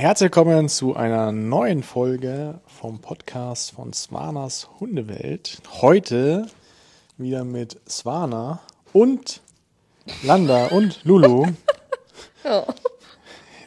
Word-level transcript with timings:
Herzlich 0.00 0.28
willkommen 0.28 0.70
zu 0.70 0.96
einer 0.96 1.30
neuen 1.30 1.82
Folge 1.82 2.58
vom 2.66 3.02
Podcast 3.02 3.72
von 3.72 3.92
Swanas 3.92 4.66
Hundewelt. 4.80 5.60
Heute 5.82 6.46
wieder 7.18 7.44
mit 7.44 7.78
Swana 7.86 8.62
und 8.94 9.42
Landa 10.22 10.68
und 10.68 11.04
Lulu. 11.04 11.48
Oh. 12.44 12.64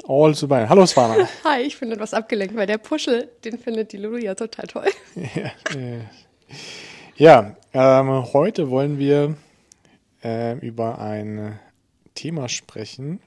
All 0.07 0.33
zu 0.33 0.47
beiden. 0.47 0.69
Hallo 0.69 0.87
Swana. 0.87 1.29
Hi, 1.43 1.61
ich 1.61 1.79
bin 1.79 1.91
etwas 1.91 2.15
abgelenkt, 2.15 2.55
weil 2.55 2.65
der 2.65 2.79
Puschel, 2.79 3.29
den 3.45 3.59
findet 3.59 3.91
die 3.91 3.97
Lulu 3.97 4.17
ja 4.17 4.33
total 4.33 4.65
toll. 4.65 4.87
Ja, 7.15 7.55
äh, 7.73 7.99
ähm, 7.99 8.33
heute 8.33 8.71
wollen 8.71 8.97
wir 8.97 9.35
äh, 10.23 10.57
über 10.65 10.97
ein 10.97 11.59
Thema 12.15 12.49
sprechen, 12.49 13.21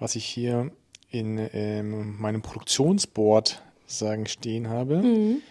was 0.00 0.16
ich 0.16 0.24
hier 0.24 0.72
in 1.10 1.48
ähm, 1.52 2.20
meinem 2.20 2.42
Produktionsboard 2.42 3.62
sagen 3.86 4.26
stehen 4.26 4.68
habe. 4.68 4.98
Mhm. 4.98 5.42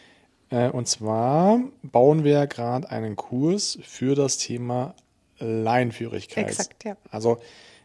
Äh, 0.49 0.69
und 0.69 0.87
zwar 0.87 1.59
bauen 1.83 2.23
wir 2.23 2.47
gerade 2.47 2.89
einen 2.89 3.15
Kurs 3.15 3.77
für 3.81 4.15
das 4.15 4.37
Thema 4.37 4.93
Laienführigkeit. 5.39 6.47
Exakt, 6.47 6.83
ja. 6.83 6.97
Also 7.11 7.39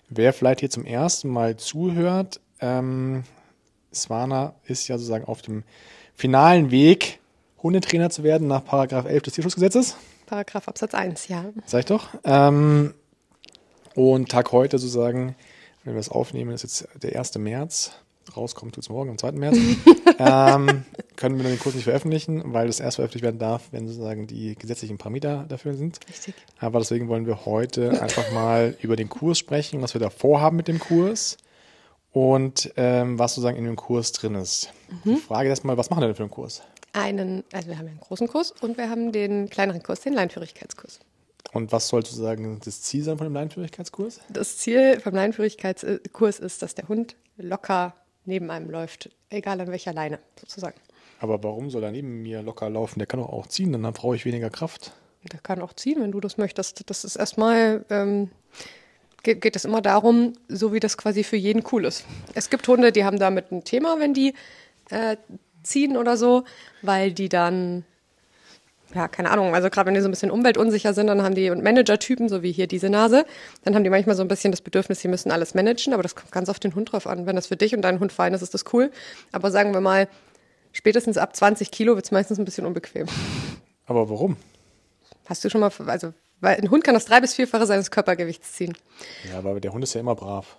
wer 0.09 0.33
vielleicht 0.33 0.61
hier 0.61 0.71
zum 0.71 0.85
ersten 0.85 1.29
Mal 1.29 1.57
zuhört, 1.57 2.41
ähm, 2.61 3.25
Swana 3.93 4.55
ist 4.65 4.89
ja 4.89 4.97
sozusagen 4.99 5.25
auf 5.25 5.43
dem 5.43 5.65
finalen 6.15 6.71
Weg, 6.71 7.21
Hundetrainer 7.63 8.11
zu 8.11 8.23
werden 8.23 8.49
nach 8.49 8.65
Paragraph 8.65 9.07
11 9.07 9.23
des 9.23 9.35
Tierschutzgesetzes. 9.35 9.97
Paragraph 10.27 10.69
Absatz 10.69 10.95
1, 10.95 11.29
ja. 11.29 11.45
Sag 11.67 11.81
ich 11.81 11.87
doch. 11.87 12.09
Ähm, 12.25 12.95
und 13.95 14.31
Tag 14.31 14.53
heute 14.53 14.79
sozusagen, 14.79 15.37
wenn 15.85 15.95
wir 15.95 15.99
das 15.99 16.09
aufnehmen, 16.09 16.53
ist 16.53 16.63
jetzt 16.63 16.89
der 17.03 17.19
1. 17.19 17.37
März. 17.39 17.93
Rauskommt 18.37 18.77
tut 18.77 18.85
es 18.85 18.91
morgen, 18.91 19.11
am 19.11 19.19
2. 19.19 19.33
März. 19.33 19.57
ähm, 20.19 20.85
können 21.17 21.37
wir 21.39 21.45
den 21.45 21.59
Kurs 21.59 21.75
nicht 21.75 21.85
veröffentlichen, 21.85 22.53
weil 22.53 22.69
das 22.69 22.79
erst 22.79 22.97
veröffentlicht 22.97 23.25
werden 23.25 23.39
darf, 23.39 23.69
wenn 23.73 23.89
sozusagen 23.89 24.29
die 24.29 24.55
gesetzlichen 24.55 24.97
Parameter 24.97 25.45
dafür 25.49 25.75
sind. 25.75 25.99
Richtig. 26.09 26.35
Aber 26.59 26.79
deswegen 26.79 27.09
wollen 27.09 27.27
wir 27.27 27.45
heute 27.47 28.01
einfach 28.01 28.31
mal 28.33 28.77
über 28.81 28.95
den 28.95 29.09
Kurs 29.09 29.39
sprechen, 29.39 29.83
was 29.83 29.95
wir 29.95 30.01
da 30.01 30.09
vorhaben 30.09 30.57
mit 30.57 30.69
dem 30.69 30.79
Kurs 30.79 31.37
und 32.13 32.73
ähm, 32.77 33.19
was 33.19 33.35
sozusagen 33.35 33.57
in 33.57 33.65
dem 33.65 33.77
Kurs 33.77 34.13
drin 34.13 34.37
ist. 34.37 34.73
Die 35.05 35.17
Frage 35.17 35.49
ist 35.49 35.53
erstmal, 35.53 35.77
was 35.77 35.91
machen 35.91 36.03
wir 36.03 36.07
denn 36.07 36.17
für 36.17 36.23
einen 36.23 36.31
Kurs? 36.31 36.63
Einen, 36.93 37.43
also 37.53 37.69
wir 37.69 37.79
haben 37.79 37.89
einen 37.89 38.01
großen 38.01 38.29
Kurs 38.29 38.53
und 38.61 38.77
wir 38.77 38.89
haben 38.89 39.13
den 39.13 39.49
kleineren 39.49 39.83
Kurs, 39.83 40.01
den 40.01 40.13
Leinführigkeitskurs. 40.13 41.01
Und 41.53 41.71
was 41.71 41.89
soll 41.89 42.05
sozusagen 42.05 42.61
das 42.65 42.81
Ziel 42.83 43.05
sein 43.05 43.19
von 43.19 43.27
dem 43.27 43.35
Leinführigkeitskurs? 43.35 44.21
Das 44.31 44.57
Ziel 44.57 44.99
vom 45.01 45.15
Leinführigkeitskurs 45.15 46.39
ist, 46.39 46.63
dass 46.63 46.75
der 46.75 46.89
Hund 46.89 47.17
locker 47.37 47.95
neben 48.25 48.51
einem 48.51 48.71
läuft, 48.71 49.11
egal 49.29 49.61
an 49.61 49.69
welcher 49.69 49.93
Leine 49.93 50.19
sozusagen. 50.41 50.81
Aber 51.21 51.43
warum 51.43 51.71
soll 51.71 51.85
er 51.85 51.93
neben 51.93 52.23
mir 52.23 52.43
locker 52.43 52.71
laufen? 52.71 52.99
Der 52.99 53.07
kann 53.07 53.21
doch 53.21 53.29
auch 53.29 53.47
ziehen, 53.47 53.73
dann 53.73 53.93
brauche 53.93 54.17
ich 54.17 54.25
weniger 54.25 54.51
Kraft. 54.51 54.93
Der 55.31 55.39
kann 55.39 55.61
auch 55.63 55.73
ziehen, 55.73 56.01
wenn 56.01 56.11
du 56.11 56.21
das 56.21 56.37
möchtest. 56.37 56.89
Das 56.91 57.05
ist 57.05 57.17
erstmal, 57.17 57.85
ähm, 57.91 58.31
geht, 59.23 59.41
geht 59.41 59.55
es 59.55 59.65
immer 59.65 59.81
darum, 59.81 60.33
so 60.49 60.73
wie 60.73 60.81
das 60.81 60.97
quasi 60.97 61.23
für 61.23 61.37
jeden 61.37 61.63
cool 61.71 61.85
ist. 61.85 62.05
Es 62.35 62.51
gibt 62.51 62.67
Hunde, 62.67 62.91
die 62.91 63.05
haben 63.05 63.19
damit 63.19 63.53
ein 63.53 63.63
Thema, 63.63 64.01
wenn 64.01 64.15
die 64.15 64.35
äh, 64.91 65.17
ziehen 65.63 65.97
oder 65.97 66.17
so, 66.17 66.45
weil 66.83 67.13
die 67.13 67.29
dann, 67.29 67.85
ja, 68.95 69.09
keine 69.09 69.31
Ahnung, 69.31 69.55
also 69.55 69.71
gerade 69.71 69.87
wenn 69.89 69.95
die 69.95 70.01
so 70.01 70.09
ein 70.09 70.11
bisschen 70.11 70.31
umweltunsicher 70.31 70.93
sind, 70.95 71.07
dann 71.07 71.23
haben 71.23 71.35
die 71.35 71.51
und 71.51 71.63
Manager-Typen, 71.63 72.29
so 72.29 72.43
wie 72.43 72.53
hier 72.53 72.67
diese 72.67 72.91
Nase, 72.91 73.25
dann 73.65 73.75
haben 73.75 73.85
die 73.85 73.91
manchmal 73.91 74.17
so 74.17 74.23
ein 74.23 74.29
bisschen 74.29 74.51
das 74.51 74.61
Bedürfnis, 74.61 75.01
sie 75.01 75.09
müssen 75.09 75.31
alles 75.33 75.55
managen, 75.55 75.93
aber 75.95 76.03
das 76.03 76.15
kommt 76.15 76.31
ganz 76.33 76.49
auf 76.49 76.59
den 76.59 76.75
Hund 76.75 76.93
drauf 76.93 77.07
an. 77.07 77.27
Wenn 77.27 77.37
das 77.37 77.47
für 77.47 77.57
dich 77.57 77.75
und 77.75 77.83
deinen 77.83 78.01
Hund 78.01 78.13
fein 78.13 78.35
ist, 78.35 78.43
ist 78.43 78.55
das 78.55 78.65
cool. 78.73 78.91
Aber 79.33 79.51
sagen 79.51 79.73
wir 79.75 79.81
mal, 79.81 80.09
spätestens 80.73 81.17
ab 81.19 81.35
20 81.35 81.71
Kilo 81.71 81.95
wird 81.97 82.05
es 82.05 82.11
meistens 82.11 82.39
ein 82.39 82.45
bisschen 82.45 82.67
unbequem. 82.67 83.07
Aber 83.87 84.09
warum? 84.11 84.37
Hast 85.27 85.45
du 85.45 85.51
schon 85.51 85.61
mal, 85.61 85.71
also, 85.87 86.13
weil 86.41 86.57
ein 86.57 86.71
Hund 86.71 86.85
kann 86.85 86.95
das 86.95 87.05
drei- 87.05 87.21
bis 87.21 87.35
vierfache 87.35 87.67
seines 87.67 87.91
Körpergewichts 87.91 88.53
ziehen. 88.53 88.75
Ja, 89.31 89.39
aber 89.39 89.61
der 89.61 89.73
Hund 89.73 89.85
ist 89.85 89.95
ja 89.95 90.01
immer 90.01 90.15
brav. 90.15 90.57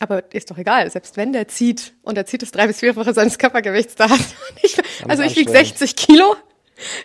Aber 0.00 0.24
ist 0.34 0.50
doch 0.50 0.58
egal, 0.58 0.90
selbst 0.90 1.16
wenn 1.16 1.32
der 1.32 1.46
zieht 1.46 1.94
und 2.02 2.18
er 2.18 2.26
zieht 2.26 2.42
das 2.42 2.50
drei- 2.50 2.66
bis 2.66 2.80
vierfache 2.80 3.14
seines 3.14 3.38
Körpergewichts, 3.38 3.94
da 3.94 4.08
hast 4.10 4.32
du 4.32 4.54
nicht, 4.62 4.82
also 5.08 5.22
ich 5.22 5.36
wiege 5.36 5.50
anstrengend. 5.52 5.78
60 5.78 5.96
Kilo, 5.96 6.34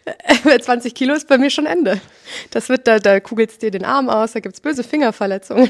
äh, 0.05 0.59
20 0.59 0.93
Kilo 0.93 1.13
ist 1.13 1.27
bei 1.27 1.37
mir 1.37 1.49
schon 1.49 1.65
Ende. 1.65 1.99
Das 2.51 2.69
wird, 2.69 2.87
da, 2.87 2.99
da 2.99 3.19
kugelst 3.19 3.61
dir 3.61 3.71
den 3.71 3.85
Arm 3.85 4.09
aus, 4.09 4.33
da 4.33 4.39
gibt's 4.39 4.61
böse 4.61 4.83
Fingerverletzungen. 4.83 5.69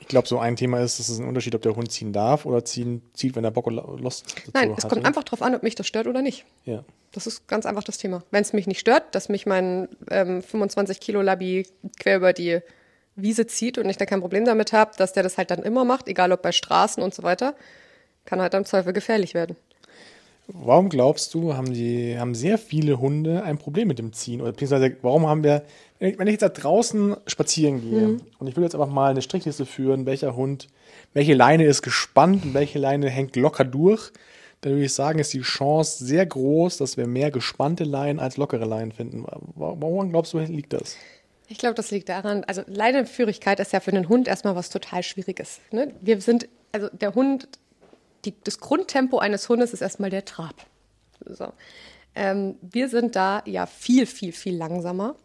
Ich 0.00 0.08
glaube, 0.08 0.28
so 0.28 0.38
ein 0.38 0.54
Thema 0.56 0.80
ist, 0.80 0.98
dass 0.98 1.08
es 1.08 1.18
ein 1.18 1.26
Unterschied, 1.26 1.54
ob 1.54 1.62
der 1.62 1.74
Hund 1.74 1.90
ziehen 1.90 2.12
darf 2.12 2.44
oder 2.44 2.64
ziehen, 2.64 3.02
zieht, 3.14 3.36
wenn 3.36 3.44
er 3.44 3.50
Bock 3.50 3.66
und 3.66 3.76
Lust 4.00 4.26
dazu 4.36 4.50
Nein, 4.52 4.72
hat. 4.72 4.78
es 4.84 4.88
kommt 4.88 5.06
einfach 5.06 5.24
drauf 5.24 5.40
an, 5.40 5.54
ob 5.54 5.62
mich 5.62 5.76
das 5.76 5.86
stört 5.86 6.06
oder 6.06 6.20
nicht. 6.20 6.44
Ja. 6.64 6.84
Das 7.12 7.26
ist 7.26 7.48
ganz 7.48 7.64
einfach 7.64 7.84
das 7.84 7.96
Thema. 7.96 8.22
Wenn 8.30 8.42
es 8.42 8.52
mich 8.52 8.66
nicht 8.66 8.80
stört, 8.80 9.14
dass 9.14 9.28
mich 9.28 9.46
mein 9.46 9.88
ähm, 10.10 10.42
25 10.42 11.00
Kilo 11.00 11.22
Labi 11.22 11.66
quer 11.98 12.16
über 12.16 12.32
die 12.32 12.60
Wiese 13.16 13.46
zieht 13.46 13.78
und 13.78 13.88
ich 13.88 13.96
da 13.96 14.06
kein 14.06 14.20
Problem 14.20 14.44
damit 14.44 14.72
habe, 14.72 14.90
dass 14.96 15.12
der 15.12 15.22
das 15.22 15.38
halt 15.38 15.50
dann 15.50 15.62
immer 15.62 15.84
macht, 15.84 16.08
egal 16.08 16.32
ob 16.32 16.42
bei 16.42 16.52
Straßen 16.52 17.02
und 17.02 17.14
so 17.14 17.22
weiter, 17.22 17.54
kann 18.24 18.40
halt 18.42 18.54
am 18.54 18.64
Zweifel 18.64 18.92
gefährlich 18.92 19.32
werden. 19.32 19.56
Warum 20.46 20.90
glaubst 20.90 21.32
du, 21.32 21.54
haben 21.54 21.72
die, 21.72 22.18
haben 22.18 22.34
sehr 22.34 22.58
viele 22.58 23.00
Hunde 23.00 23.42
ein 23.42 23.56
Problem 23.56 23.88
mit 23.88 23.98
dem 23.98 24.12
Ziehen? 24.12 24.42
Oder 24.42 24.52
beziehungsweise, 24.52 24.96
warum 25.00 25.26
haben 25.26 25.42
wir, 25.42 25.62
wenn 25.98 26.26
ich, 26.26 26.32
jetzt 26.32 26.42
da 26.42 26.50
draußen 26.50 27.16
spazieren 27.26 27.80
gehe 27.80 28.08
Mhm. 28.08 28.20
und 28.38 28.46
ich 28.46 28.56
will 28.56 28.64
jetzt 28.64 28.74
einfach 28.74 28.90
mal 28.90 29.10
eine 29.10 29.22
Strichliste 29.22 29.64
führen, 29.64 30.04
welcher 30.04 30.36
Hund, 30.36 30.68
welche 31.14 31.34
Leine 31.34 31.64
ist 31.64 31.82
gespannt 31.82 32.44
und 32.44 32.54
welche 32.54 32.78
Leine 32.78 33.08
hängt 33.08 33.36
locker 33.36 33.64
durch, 33.64 34.12
dann 34.60 34.72
würde 34.72 34.84
ich 34.84 34.94
sagen, 34.94 35.18
ist 35.18 35.32
die 35.32 35.40
Chance 35.40 36.04
sehr 36.04 36.24
groß, 36.26 36.76
dass 36.78 36.96
wir 36.96 37.06
mehr 37.06 37.30
gespannte 37.30 37.84
Leinen 37.84 38.18
als 38.18 38.36
lockere 38.36 38.64
Leinen 38.64 38.92
finden. 38.92 39.24
Warum 39.54 40.10
glaubst 40.10 40.32
du, 40.34 40.38
liegt 40.38 40.72
das? 40.72 40.96
Ich 41.48 41.58
glaube, 41.58 41.74
das 41.74 41.90
liegt 41.90 42.08
daran, 42.08 42.44
also 42.44 42.62
Leineführigkeit 42.66 43.60
ist 43.60 43.72
ja 43.72 43.80
für 43.80 43.90
einen 43.90 44.08
Hund 44.08 44.28
erstmal 44.28 44.56
was 44.56 44.70
total 44.70 45.02
Schwieriges. 45.02 45.60
Ne? 45.70 45.92
Wir 46.00 46.20
sind, 46.20 46.48
also 46.72 46.88
der 46.92 47.14
Hund, 47.14 47.48
die, 48.24 48.34
das 48.44 48.60
Grundtempo 48.60 49.18
eines 49.18 49.48
Hundes 49.48 49.72
ist 49.72 49.80
erstmal 49.80 50.10
der 50.10 50.24
Trab. 50.24 50.54
So. 51.24 51.52
Ähm, 52.14 52.56
wir 52.60 52.88
sind 52.88 53.16
da 53.16 53.42
ja 53.46 53.66
viel, 53.66 54.06
viel, 54.06 54.32
viel 54.32 54.56
langsamer. 54.56 55.16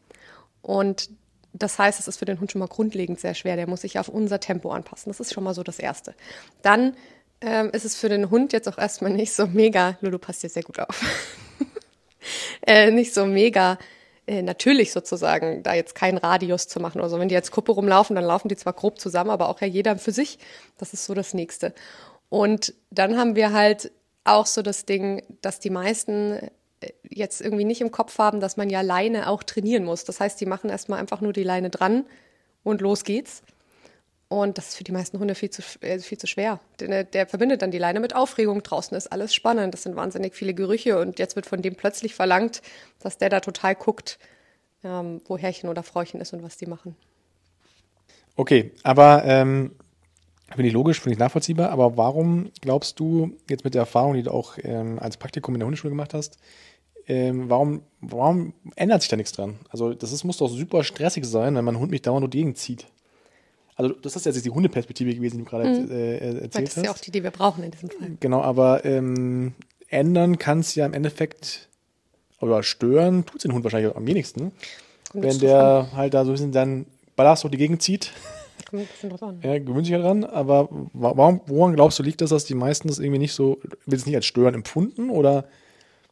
Und 0.62 1.10
das 1.54 1.80
heißt, 1.80 2.00
es 2.00 2.08
ist 2.08 2.18
für 2.18 2.26
den 2.26 2.40
Hund 2.40 2.52
schon 2.52 2.60
mal 2.60 2.68
grundlegend 2.68 3.20
sehr 3.20 3.34
schwer. 3.34 3.56
Der 3.56 3.68
muss 3.68 3.82
sich 3.82 4.00
auf 4.00 4.10
unser 4.10 4.40
Tempo 4.40 4.72
anpassen. 4.72 5.10
Das 5.10 5.20
ist 5.20 5.34
schon 5.34 5.44
mal 5.44 5.54
so 5.54 5.64
das 5.64 5.80
Erste. 5.80 6.14
Dann 6.62 6.96
ähm, 7.42 7.70
ist 7.72 7.86
es 7.86 7.96
für 7.96 8.10
den 8.10 8.30
Hund 8.30 8.54
jetzt 8.54 8.68
auch 8.68 8.78
erstmal 8.78 9.12
nicht 9.12 9.34
so 9.34 9.48
mega, 9.48 9.98
Lulu 10.02 10.18
passt 10.18 10.44
dir 10.44 10.50
sehr 10.50 10.64
gut 10.64 10.80
auf, 10.80 11.02
äh, 12.68 12.92
nicht 12.92 13.14
so 13.14 13.26
mega 13.26 13.78
äh, 14.28 14.42
natürlich 14.42 14.92
sozusagen, 14.92 15.64
da 15.64 15.74
jetzt 15.74 15.96
keinen 15.96 16.18
Radius 16.18 16.68
zu 16.68 16.80
machen 16.80 17.00
oder 17.00 17.10
so. 17.10 17.18
Wenn 17.18 17.30
die 17.30 17.36
als 17.36 17.52
Gruppe 17.52 17.72
rumlaufen, 17.72 18.16
dann 18.16 18.26
laufen 18.26 18.50
die 18.50 18.58
zwar 18.58 18.74
grob 18.74 19.00
zusammen, 19.00 19.30
aber 19.30 19.50
auch 19.50 19.62
ja 19.62 19.68
jeder 19.68 19.98
für 19.98 20.12
sich. 20.12 20.38
Das 20.78 20.94
ist 20.94 21.06
so 21.06 21.14
das 21.14 21.34
Nächste. 21.34 21.74
Und 22.30 22.74
dann 22.92 23.18
haben 23.18 23.36
wir 23.36 23.54
halt 23.54 23.92
auch 24.24 24.46
so 24.46 24.62
das 24.62 24.86
Ding, 24.86 25.24
dass 25.42 25.60
die 25.60 25.70
meisten 25.70 26.34
äh, 26.82 26.92
jetzt 27.10 27.42
irgendwie 27.42 27.66
nicht 27.66 27.82
im 27.82 27.92
Kopf 27.92 28.18
haben, 28.20 28.40
dass 28.40 28.58
man 28.58 28.70
ja 28.70 28.82
Leine 28.82 29.30
auch 29.30 29.44
trainieren 29.44 29.84
muss. 29.84 30.06
Das 30.06 30.20
heißt, 30.20 30.40
die 30.40 30.46
machen 30.46 30.70
erstmal 30.70 31.00
einfach 31.00 31.22
nur 31.22 31.34
die 31.34 31.44
Leine 31.44 31.70
dran 31.70 32.06
und 32.64 32.82
los 32.82 33.04
geht's. 33.04 33.42
Und 34.28 34.60
das 34.60 34.70
ist 34.70 34.76
für 34.76 34.84
die 34.84 34.92
meisten 34.92 35.18
Hunde 35.18 35.34
viel 35.34 35.50
zu, 35.50 35.64
äh, 35.82 35.98
viel 35.98 36.20
zu 36.20 36.28
schwer. 36.28 36.60
Der, 36.80 37.04
der 37.04 37.26
verbindet 37.26 37.64
dann 37.64 37.72
die 37.72 37.80
Leine 37.80 38.00
mit 38.00 38.16
Aufregung. 38.16 38.62
Draußen 38.62 38.96
ist 38.96 39.12
alles 39.12 39.34
spannend. 39.34 39.74
Das 39.74 39.82
sind 39.82 39.96
wahnsinnig 39.96 40.36
viele 40.36 40.54
Gerüche. 40.54 41.00
Und 41.00 41.18
jetzt 41.18 41.36
wird 41.36 41.48
von 41.48 41.64
dem 41.64 41.76
plötzlich 41.76 42.14
verlangt, 42.14 42.62
dass 43.00 43.18
der 43.18 43.30
da 43.30 43.40
total 43.40 43.74
guckt, 43.74 44.20
ähm, 44.84 45.22
wo 45.26 45.36
Herrchen 45.36 45.68
oder 45.68 45.82
Frauchen 45.82 46.22
ist 46.22 46.32
und 46.34 46.44
was 46.44 46.58
die 46.58 46.68
machen. 46.68 46.96
Okay, 48.36 48.72
aber 48.84 49.24
ähm, 49.26 49.76
finde 50.56 50.68
ich 50.68 50.74
logisch, 50.74 51.00
finde 51.00 51.14
ich 51.14 51.20
nachvollziehbar, 51.20 51.70
aber 51.70 51.98
warum 51.98 52.50
glaubst 52.62 53.00
du, 53.00 53.32
jetzt 53.50 53.64
mit 53.64 53.74
der 53.74 53.82
Erfahrung, 53.82 54.16
die 54.16 54.24
du 54.24 54.32
auch 54.32 54.58
ähm, 54.64 55.00
als 55.00 55.18
Praktikum 55.18 55.56
in 55.56 55.60
der 55.60 55.66
Hundeschule 55.68 55.92
gemacht 55.92 56.14
hast, 56.14 56.38
ähm, 57.08 57.50
warum, 57.50 57.82
warum 58.02 58.54
ändert 58.76 59.02
sich 59.02 59.10
da 59.10 59.18
nichts 59.18 59.32
dran? 59.32 59.60
Also 59.70 59.94
das 59.94 60.12
ist, 60.12 60.24
muss 60.24 60.38
doch 60.38 60.48
super 60.48 60.84
stressig 60.84 61.26
sein, 61.26 61.56
wenn 61.56 61.66
mein 61.66 61.80
Hund 61.80 61.92
mich 61.92 62.02
dauernd 62.02 62.24
durch 62.24 62.32
die 62.32 62.38
Gegend 62.40 62.58
zieht. 62.58 62.86
Also 63.76 63.94
das 63.94 64.16
ist 64.16 64.26
jetzt 64.26 64.46
die 64.46 64.50
Hundeperspektive 64.50 65.16
gewesen, 65.16 65.38
die 65.38 65.44
du 65.44 65.50
gerade 65.50 65.70
äh, 65.70 66.22
Weil 66.22 66.38
erzählt 66.44 66.68
das 66.68 66.78
ist 66.78 66.84
ja 66.84 66.92
auch 66.92 66.96
hast. 66.96 67.08
die, 67.08 67.12
die 67.12 67.24
wir 67.24 67.32
brauchen 67.32 67.64
in 67.64 67.72
diesem 67.72 67.90
Fall. 67.90 68.18
Genau, 68.20 68.42
aber 68.42 68.86
ähm, 68.86 69.54
ändern 69.88 70.38
kann 70.38 70.60
es 70.60 70.76
ja 70.76 70.86
im 70.86 70.94
Endeffekt, 70.94 71.70
oder 72.42 72.62
stören 72.62 73.26
tut 73.26 73.38
es 73.38 73.44
den 73.44 73.54
Hund 73.54 73.64
wahrscheinlich 73.64 73.96
am 73.96 74.06
wenigsten. 74.06 74.52
Kommt 75.12 75.24
Wenn 75.24 75.40
der 75.40 75.90
halt 75.96 76.14
da 76.14 76.26
so 76.26 76.32
ein 76.32 76.34
bisschen 76.34 76.52
dann 76.52 76.86
Ballast 77.16 77.44
durch 77.44 77.52
die 77.52 77.58
Gegend 77.58 77.82
zieht, 77.82 78.12
an. 78.14 78.39
Kommt 78.70 78.84
ein 78.84 78.88
bisschen 78.88 79.10
drauf 79.10 79.24
an. 79.24 79.40
ja, 79.44 79.58
gewöhnt 79.60 79.86
sich 79.86 79.94
ja 79.94 80.00
dran, 80.00 80.24
aber 80.24 80.70
wa- 80.94 81.14
warum, 81.16 81.42
woran 81.48 81.76
glaubst 81.76 81.98
du, 82.00 82.04
liegt 82.04 82.22
das, 82.22 82.30
dass 82.30 82.46
die 82.46 82.54
meisten 82.56 82.88
das 82.88 83.00
irgendwie 83.00 83.20
nicht 83.20 83.34
so, 83.34 83.60
will 83.86 83.98
es 83.98 84.06
nicht 84.06 84.16
als 84.16 84.26
Stören 84.26 84.54
empfunden 84.54 85.10
oder, 85.10 85.46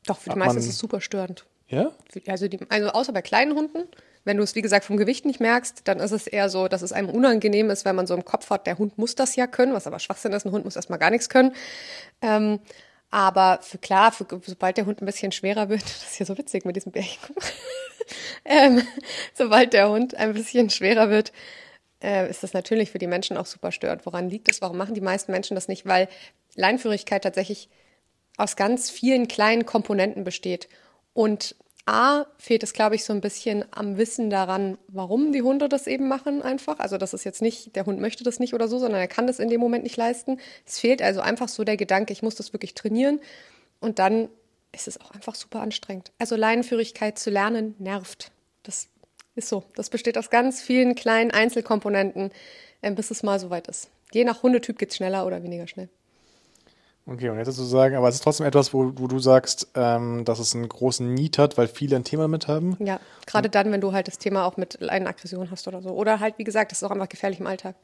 Doch, 0.06 0.18
für 0.18 0.30
die 0.31 0.38
meisten 0.39 0.57
ist 0.59 0.68
es 0.68 0.77
super 0.77 1.01
störend. 1.01 1.45
ja? 1.69 1.92
Also, 2.27 2.48
die, 2.48 2.59
also 2.69 2.89
außer 2.89 3.13
bei 3.13 3.21
kleinen 3.21 3.54
Hunden, 3.56 3.83
Wenn 4.25 4.36
du 4.38 4.44
es, 4.44 4.56
wie 4.56 4.62
gesagt, 4.62 4.83
vom 4.83 4.98
Gewicht 4.98 5.25
nicht 5.25 5.39
merkst, 5.39 5.81
dann 5.88 6.00
ist 6.01 6.12
es 6.12 6.27
eher 6.27 6.50
so, 6.50 6.68
dass 6.68 6.81
es 6.81 6.92
einem 6.92 7.09
unangenehm 7.09 7.69
ist, 7.69 7.86
wenn 7.86 7.95
man 7.95 8.07
so 8.07 8.13
im 8.13 8.25
Kopf 8.25 8.50
hat, 8.50 8.68
der 8.68 8.77
Hund 8.77 8.98
muss 8.98 9.15
das 9.15 9.38
ja 9.38 9.48
können, 9.48 9.74
was 9.74 9.88
aber 9.88 10.00
Schwachsinn 10.00 10.33
ist, 10.33 10.45
ein 10.45 10.51
Hund 10.51 10.65
muss 10.65 10.75
erstmal 10.75 11.00
gar 11.00 11.12
nichts 11.12 11.30
können. 11.30 11.53
Ähm, 12.21 12.60
aber 13.10 13.60
für 13.62 13.77
klar, 13.77 14.12
für, 14.12 14.25
sobald 14.45 14.75
der 14.75 14.86
Hund 14.86 15.01
ein 15.01 15.06
bisschen 15.06 15.31
schwerer 15.31 15.69
wird, 15.69 15.81
das 15.83 16.03
ist 16.10 16.15
hier 16.15 16.25
so 16.25 16.38
witzig 16.38 16.65
mit 16.65 16.75
diesem 16.75 16.92
Bärchen, 16.92 17.36
ähm, 18.45 18.81
sobald 19.33 19.71
der 19.71 19.89
Hund 19.89 20.13
ein 20.15 20.33
bisschen 20.33 20.69
schwerer 20.69 21.10
wird, 21.10 21.31
äh, 22.03 22.29
ist 22.29 22.44
das 22.44 22.53
natürlich 22.53 22.91
für 22.91 22.99
die 22.99 23.07
Menschen 23.07 23.38
auch 23.38 23.45
super 23.45 23.71
stört. 23.71 24.05
Woran 24.05 24.29
liegt 24.29 24.49
es? 24.49 24.61
Warum 24.61 24.77
machen 24.77 24.94
die 24.94 25.01
meisten 25.01 25.31
Menschen 25.31 25.55
das 25.55 25.67
nicht? 25.67 25.85
Weil 25.85 26.07
Leinführigkeit 26.55 27.23
tatsächlich 27.23 27.69
aus 28.38 28.55
ganz 28.55 28.89
vielen 28.89 29.27
kleinen 29.27 29.65
Komponenten 29.65 30.23
besteht. 30.23 30.69
Und 31.13 31.55
A, 31.88 32.25
fehlt 32.38 32.63
es, 32.63 32.73
glaube 32.73 32.95
ich, 32.95 33.05
so 33.05 33.13
ein 33.13 33.21
bisschen 33.21 33.63
am 33.71 33.97
Wissen 33.97 34.29
daran, 34.29 34.77
warum 34.89 35.31
die 35.31 35.41
Hunde 35.41 35.69
das 35.69 35.88
eben 35.88 36.09
machen 36.09 36.41
einfach. 36.41 36.79
Also 36.79 36.97
das 36.97 37.13
ist 37.13 37.23
jetzt 37.23 37.41
nicht, 37.41 37.75
der 37.77 37.85
Hund 37.85 38.01
möchte 38.01 38.25
das 38.25 38.39
nicht 38.39 38.53
oder 38.53 38.67
so, 38.67 38.77
sondern 38.77 39.00
er 39.00 39.07
kann 39.07 39.25
das 39.25 39.39
in 39.39 39.50
dem 39.50 39.61
Moment 39.61 39.85
nicht 39.85 39.95
leisten. 39.95 40.39
Es 40.65 40.79
fehlt 40.79 41.01
also 41.01 41.21
einfach 41.21 41.47
so 41.47 41.63
der 41.63 41.77
Gedanke, 41.77 42.11
ich 42.11 42.21
muss 42.21 42.35
das 42.35 42.51
wirklich 42.51 42.73
trainieren. 42.73 43.21
Und 43.79 44.00
dann 44.00 44.27
ist 44.73 44.89
es 44.89 45.00
auch 45.00 45.11
einfach 45.11 45.35
super 45.35 45.61
anstrengend. 45.61 46.11
Also 46.19 46.35
Leinenführigkeit 46.35 47.17
zu 47.17 47.29
lernen 47.29 47.73
nervt. 47.79 48.31
Das 48.63 48.89
ist 49.38 49.50
so. 49.50 49.63
Das 49.75 49.89
besteht 49.89 50.18
aus 50.18 50.30
ganz 50.30 50.62
vielen 50.62 50.95
kleinen 50.95 51.31
Einzelkomponenten, 51.31 52.31
äh, 52.81 52.92
bis 52.92 53.12
es 53.12 53.24
mal 53.24 53.39
soweit 53.39 53.68
ist. 53.68 53.89
Je 54.12 54.24
nach 54.24 54.44
Hundetyp 54.44 54.78
geht 54.78 54.92
es 54.92 54.98
schneller 54.98 55.25
oder 55.25 55.44
weniger 55.44 55.68
schnell. 55.68 55.89
Okay, 57.10 57.30
und 57.30 57.38
jetzt 57.38 57.48
sozusagen, 57.48 57.95
aber 57.95 58.10
es 58.10 58.16
ist 58.16 58.24
trotzdem 58.24 58.45
etwas, 58.45 58.74
wo, 58.74 58.92
wo 58.98 59.07
du 59.07 59.18
sagst, 59.19 59.69
ähm, 59.75 60.25
dass 60.25 60.39
es 60.39 60.54
einen 60.54 60.68
großen 60.68 61.13
Need 61.13 61.38
hat, 61.38 61.57
weil 61.57 61.69
viele 61.69 61.95
ein 61.95 62.04
Thema 62.04 62.24
damit 62.24 62.50
haben. 62.50 62.75
Ja, 62.80 63.00
gerade 63.25 63.50
dann, 63.50 63.72
wenn 63.72 63.80
du 63.80 63.94
halt 63.94 64.10
das 64.10 64.18
Thema 64.18 64.45
auch 64.45 64.57
mit 64.57 64.78
Leinenaggression 64.81 65.50
hast 65.50 65.69
oder 65.69 65.81
so. 65.81 65.92
Oder 65.92 66.19
halt, 66.19 66.38
wie 66.38 66.44
gesagt, 66.44 66.72
das 66.72 66.80
ist 66.80 66.84
auch 66.84 66.92
einfach 66.92 67.07
gefährlich 67.07 67.39
im 67.39 67.48
Alltag. 67.48 67.75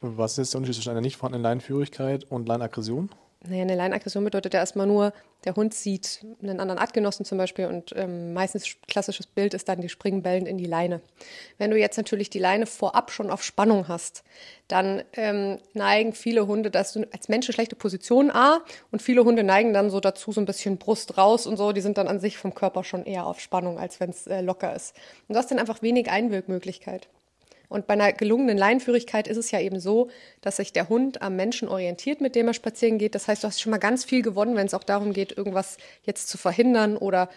Was 0.00 0.32
ist 0.32 0.38
jetzt 0.38 0.54
der 0.54 0.58
Unterschied 0.58 0.74
zwischen 0.74 0.90
einer 0.90 1.00
nicht 1.00 1.16
vorhandenen 1.16 1.44
Leinenführigkeit 1.44 2.24
und 2.24 2.48
Leinenaggression? 2.48 3.10
Naja, 3.48 3.62
eine 3.62 3.74
Leinenaggression 3.74 4.22
bedeutet 4.22 4.54
ja 4.54 4.60
erstmal 4.60 4.86
nur, 4.86 5.12
der 5.44 5.56
Hund 5.56 5.74
sieht 5.74 6.24
einen 6.40 6.60
anderen 6.60 6.78
Artgenossen 6.78 7.24
zum 7.24 7.38
Beispiel 7.38 7.66
und 7.66 7.92
ähm, 7.96 8.32
meistens 8.32 8.76
klassisches 8.86 9.26
Bild 9.26 9.54
ist 9.54 9.68
dann, 9.68 9.80
die 9.80 9.88
springen 9.88 10.22
bellend 10.22 10.46
in 10.46 10.58
die 10.58 10.66
Leine. 10.66 11.00
Wenn 11.58 11.72
du 11.72 11.76
jetzt 11.76 11.96
natürlich 11.96 12.30
die 12.30 12.38
Leine 12.38 12.66
vorab 12.66 13.10
schon 13.10 13.30
auf 13.30 13.42
Spannung 13.42 13.88
hast, 13.88 14.22
dann 14.68 15.02
ähm, 15.14 15.58
neigen 15.74 16.12
viele 16.12 16.46
Hunde, 16.46 16.70
dass 16.70 16.92
du 16.92 17.04
als 17.12 17.28
Mensch 17.28 17.48
eine 17.48 17.54
schlechte 17.54 17.74
Position 17.74 18.30
A 18.30 18.60
und 18.92 19.02
viele 19.02 19.24
Hunde 19.24 19.42
neigen 19.42 19.72
dann 19.72 19.90
so 19.90 19.98
dazu 19.98 20.30
so 20.30 20.40
ein 20.40 20.46
bisschen 20.46 20.78
Brust 20.78 21.18
raus 21.18 21.48
und 21.48 21.56
so, 21.56 21.72
die 21.72 21.80
sind 21.80 21.98
dann 21.98 22.06
an 22.06 22.20
sich 22.20 22.38
vom 22.38 22.54
Körper 22.54 22.84
schon 22.84 23.04
eher 23.04 23.26
auf 23.26 23.40
Spannung, 23.40 23.78
als 23.78 23.98
wenn 23.98 24.10
es 24.10 24.28
äh, 24.28 24.40
locker 24.40 24.74
ist. 24.76 24.94
Und 25.26 25.34
du 25.34 25.38
hast 25.38 25.50
dann 25.50 25.58
einfach 25.58 25.82
wenig 25.82 26.08
Einwirkmöglichkeit. 26.08 27.08
Und 27.72 27.86
bei 27.86 27.94
einer 27.94 28.12
gelungenen 28.12 28.58
Leinführigkeit 28.58 29.26
ist 29.26 29.36
es 29.36 29.50
ja 29.50 29.60
eben 29.60 29.80
so, 29.80 30.10
dass 30.40 30.56
sich 30.56 30.72
der 30.72 30.88
Hund 30.88 31.22
am 31.22 31.36
Menschen 31.36 31.68
orientiert, 31.68 32.20
mit 32.20 32.34
dem 32.34 32.46
er 32.46 32.54
spazieren 32.54 32.98
geht. 32.98 33.14
Das 33.14 33.28
heißt, 33.28 33.42
du 33.42 33.48
hast 33.48 33.60
schon 33.60 33.70
mal 33.70 33.78
ganz 33.78 34.04
viel 34.04 34.22
gewonnen, 34.22 34.54
wenn 34.56 34.66
es 34.66 34.74
auch 34.74 34.84
darum 34.84 35.12
geht, 35.12 35.36
irgendwas 35.36 35.78
jetzt 36.04 36.28
zu 36.28 36.38
verhindern 36.38 36.96
oder 36.96 37.28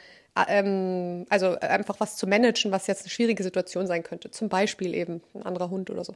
ähm, 0.47 1.25
also 1.29 1.57
einfach 1.59 1.99
was 1.99 2.17
zu 2.17 2.27
managen, 2.27 2.71
was 2.71 2.87
jetzt 2.87 3.03
eine 3.03 3.09
schwierige 3.09 3.41
Situation 3.43 3.87
sein 3.87 4.03
könnte. 4.03 4.31
Zum 4.31 4.49
Beispiel 4.49 4.93
eben 4.93 5.21
ein 5.33 5.43
anderer 5.43 5.69
Hund 5.69 5.89
oder 5.89 6.03
so. 6.03 6.13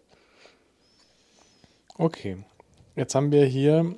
Okay, 1.97 2.37
jetzt 2.95 3.15
haben 3.15 3.31
wir 3.31 3.45
hier 3.45 3.95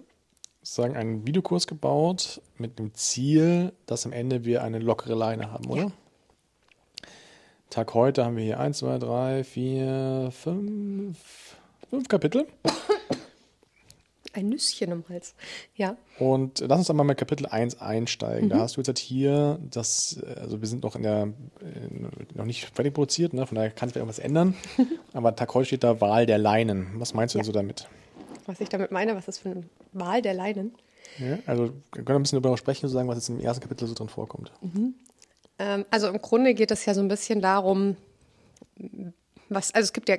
sozusagen 0.62 0.96
einen 0.96 1.26
Videokurs 1.26 1.66
gebaut 1.66 2.42
mit 2.58 2.78
dem 2.78 2.94
Ziel, 2.94 3.74
dass 3.88 4.06
am 4.06 4.14
Ende 4.14 4.46
wir 4.46 4.64
eine 4.64 4.80
lockere 4.80 5.16
Leine 5.16 5.52
haben, 5.52 5.66
oder? 5.66 5.82
Ja. 5.84 5.92
Tag 7.72 7.94
heute 7.94 8.26
haben 8.26 8.36
wir 8.36 8.44
hier 8.44 8.60
1, 8.60 8.80
2, 8.80 8.98
3, 8.98 9.44
4, 9.46 10.30
5, 10.30 11.18
5 11.90 12.08
Kapitel. 12.10 12.46
Ein 14.34 14.50
Nüsschen 14.50 14.92
im 14.92 15.06
Hals. 15.08 15.36
Ja. 15.76 15.96
Und 16.20 16.60
lass 16.60 16.80
uns 16.80 16.90
einmal 16.90 17.06
mit 17.06 17.18
Kapitel 17.18 17.46
1 17.46 17.80
einsteigen. 17.80 18.48
Mhm. 18.48 18.50
Da 18.50 18.60
hast 18.60 18.76
du 18.76 18.82
jetzt 18.82 18.90
halt 18.90 19.00
hier 19.00 19.58
das, 19.62 20.22
also 20.36 20.60
wir 20.60 20.68
sind 20.68 20.84
noch 20.84 20.98
in 20.98 21.04
der, 21.04 21.30
noch 22.34 22.44
nicht 22.44 22.66
fertig 22.76 22.94
produziert, 22.94 23.32
ne? 23.32 23.48
von 23.48 23.56
daher 23.56 23.72
kann 23.72 23.88
sich 23.88 23.96
irgendwas 23.96 24.20
ändern. 24.20 24.54
Aber 25.14 25.34
Tag 25.34 25.54
heute 25.54 25.68
steht 25.68 25.86
da 25.86 26.02
Wahl 26.02 26.26
der 26.26 26.40
Leinen. 26.40 26.88
Was 26.96 27.14
meinst 27.14 27.36
du 27.36 27.40
ja. 27.40 27.44
denn 27.44 27.46
so 27.46 27.54
damit? 27.54 27.88
Was 28.48 28.60
ich 28.60 28.68
damit 28.68 28.92
meine, 28.92 29.16
was 29.16 29.30
ist 29.30 29.38
für 29.38 29.52
eine 29.52 29.64
Wahl 29.94 30.22
der 30.22 30.34
Leinen? 30.34 30.76
Ja, 31.20 31.40
also 31.46 31.72
wir 31.94 32.04
können 32.04 32.20
ein 32.20 32.24
bisschen 32.24 32.42
darüber 32.42 32.58
sprechen, 32.58 32.82
sozusagen, 32.82 33.08
was 33.08 33.16
jetzt 33.16 33.30
im 33.30 33.40
ersten 33.40 33.62
Kapitel 33.62 33.88
so 33.88 33.94
drin 33.94 34.10
vorkommt. 34.10 34.52
Mhm. 34.62 34.96
Ähm, 35.62 35.86
also 35.92 36.08
im 36.08 36.20
Grunde 36.20 36.54
geht 36.56 36.72
es 36.72 36.86
ja 36.86 36.94
so 36.94 37.02
ein 37.02 37.08
bisschen 37.08 37.40
darum, 37.40 37.96
was, 39.50 39.74
also 39.74 39.86
es 39.86 39.94
gibt 39.94 40.10
ja 40.10 40.18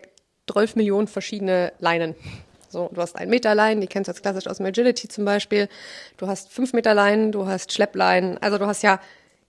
12 0.51 0.77
Millionen 0.77 1.09
verschiedene 1.09 1.73
Leinen. 1.81 2.15
So, 2.69 2.89
du 2.93 3.01
hast 3.01 3.17
ein 3.17 3.29
Meter 3.29 3.55
Leinen, 3.55 3.81
die 3.81 3.87
kennst 3.87 4.09
du 4.09 4.13
jetzt 4.13 4.23
klassisch 4.23 4.47
aus 4.47 4.59
dem 4.59 4.67
Agility 4.67 5.09
zum 5.09 5.25
Beispiel. 5.25 5.69
Du 6.17 6.29
hast 6.29 6.51
fünf 6.51 6.73
Meter 6.73 6.95
Leinen, 6.95 7.33
du 7.33 7.47
hast 7.47 7.73
Schleppleinen. 7.73 8.39
Also 8.39 8.57
du 8.57 8.67
hast 8.67 8.83
ja, 8.83 9.01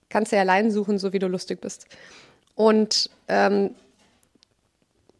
kannst 0.08 0.32
ja 0.32 0.42
Leinen 0.42 0.70
suchen, 0.70 0.98
so 0.98 1.12
wie 1.12 1.20
du 1.20 1.28
lustig 1.28 1.60
bist. 1.60 1.86
Und 2.54 3.08
ähm, 3.28 3.74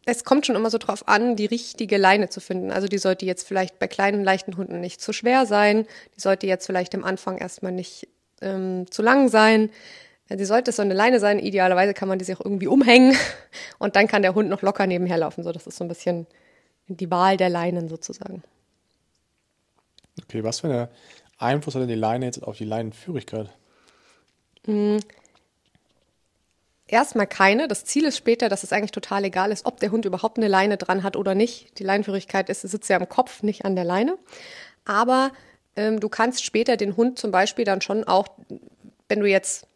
es 0.06 0.24
kommt 0.24 0.44
schon 0.44 0.56
immer 0.56 0.70
so 0.70 0.78
drauf 0.78 1.08
an, 1.08 1.36
die 1.36 1.46
richtige 1.46 1.96
Leine 1.96 2.28
zu 2.28 2.40
finden. 2.40 2.72
Also 2.72 2.88
die 2.88 2.98
sollte 2.98 3.24
jetzt 3.26 3.46
vielleicht 3.46 3.78
bei 3.78 3.86
kleinen, 3.86 4.24
leichten 4.24 4.56
Hunden 4.56 4.80
nicht 4.80 5.00
zu 5.00 5.12
schwer 5.12 5.46
sein. 5.46 5.86
Die 6.16 6.20
sollte 6.20 6.46
jetzt 6.46 6.66
vielleicht 6.66 6.94
am 6.94 7.04
Anfang 7.04 7.38
erstmal 7.38 7.72
nicht 7.72 8.08
ähm, 8.42 8.90
zu 8.90 9.02
lang 9.02 9.28
sein. 9.28 9.70
Sie 10.28 10.44
sollte 10.44 10.72
so 10.72 10.82
eine 10.82 10.94
Leine 10.94 11.20
sein. 11.20 11.38
Idealerweise 11.38 11.92
kann 11.92 12.08
man 12.08 12.18
die 12.18 12.24
sich 12.24 12.36
auch 12.36 12.44
irgendwie 12.44 12.66
umhängen 12.66 13.16
und 13.78 13.96
dann 13.96 14.08
kann 14.08 14.22
der 14.22 14.34
Hund 14.34 14.48
noch 14.48 14.62
locker 14.62 14.86
nebenher 14.86 15.18
laufen. 15.18 15.44
So, 15.44 15.52
das 15.52 15.66
ist 15.66 15.76
so 15.76 15.84
ein 15.84 15.88
bisschen 15.88 16.26
die 16.88 17.10
Wahl 17.10 17.36
der 17.36 17.50
Leinen 17.50 17.88
sozusagen. 17.88 18.42
Okay, 20.22 20.44
was 20.44 20.60
für 20.60 20.68
einen 20.68 20.88
Einfluss 21.38 21.74
hat 21.74 21.82
denn 21.82 21.88
die 21.88 21.94
Leine 21.94 22.26
jetzt 22.26 22.42
auf 22.42 22.56
die 22.56 22.64
Leinenführigkeit? 22.64 23.50
Mhm. 24.66 25.00
Erstmal 26.86 27.26
keine. 27.26 27.66
Das 27.66 27.84
Ziel 27.84 28.04
ist 28.04 28.16
später, 28.16 28.48
dass 28.48 28.62
es 28.62 28.72
eigentlich 28.72 28.92
total 28.92 29.24
egal 29.24 29.50
ist, 29.50 29.66
ob 29.66 29.80
der 29.80 29.90
Hund 29.90 30.04
überhaupt 30.04 30.38
eine 30.38 30.48
Leine 30.48 30.76
dran 30.76 31.02
hat 31.02 31.16
oder 31.16 31.34
nicht. 31.34 31.78
Die 31.78 31.84
Leinenführigkeit 31.84 32.48
ist, 32.50 32.60
sitzt 32.60 32.88
ja 32.88 32.98
im 32.98 33.08
Kopf, 33.08 33.42
nicht 33.42 33.64
an 33.64 33.74
der 33.74 33.84
Leine. 33.84 34.18
Aber 34.84 35.32
ähm, 35.76 35.98
du 35.98 36.08
kannst 36.08 36.44
später 36.44 36.76
den 36.76 36.96
Hund 36.96 37.18
zum 37.18 37.30
Beispiel 37.30 37.64
dann 37.64 37.80
schon 37.80 38.04
auch, 38.04 38.28
wenn 39.08 39.20
du 39.20 39.26
jetzt 39.26 39.66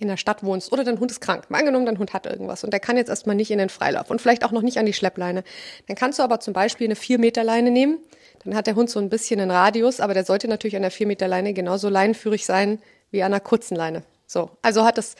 in 0.00 0.08
der 0.08 0.16
Stadt 0.16 0.42
wohnst 0.42 0.72
oder 0.72 0.82
dein 0.82 0.98
Hund 0.98 1.10
ist 1.10 1.20
krank. 1.20 1.50
Mal 1.50 1.58
angenommen, 1.58 1.86
dein 1.86 1.98
Hund 1.98 2.12
hat 2.12 2.26
irgendwas 2.26 2.64
und 2.64 2.72
der 2.72 2.80
kann 2.80 2.96
jetzt 2.96 3.08
erstmal 3.08 3.36
nicht 3.36 3.50
in 3.50 3.58
den 3.58 3.68
Freilauf 3.68 4.10
und 4.10 4.20
vielleicht 4.20 4.44
auch 4.44 4.52
noch 4.52 4.62
nicht 4.62 4.78
an 4.78 4.86
die 4.86 4.92
Schleppleine. 4.92 5.44
Dann 5.86 5.96
kannst 5.96 6.18
du 6.18 6.22
aber 6.22 6.40
zum 6.40 6.54
Beispiel 6.54 6.86
eine 6.86 6.94
4-Meter-Leine 6.94 7.70
nehmen. 7.70 7.98
Dann 8.44 8.54
hat 8.54 8.66
der 8.66 8.74
Hund 8.74 8.88
so 8.88 8.98
ein 8.98 9.10
bisschen 9.10 9.40
einen 9.40 9.50
Radius, 9.50 10.00
aber 10.00 10.14
der 10.14 10.24
sollte 10.24 10.48
natürlich 10.48 10.76
an 10.76 10.82
der 10.82 10.92
4-Meter-Leine 10.92 11.52
genauso 11.52 11.88
leinenführig 11.88 12.46
sein 12.46 12.80
wie 13.10 13.22
an 13.22 13.32
einer 13.32 13.40
kurzen 13.40 13.76
Leine. 13.76 14.02
So, 14.26 14.50
also 14.62 14.84
hat 14.84 14.96
das, 14.96 15.16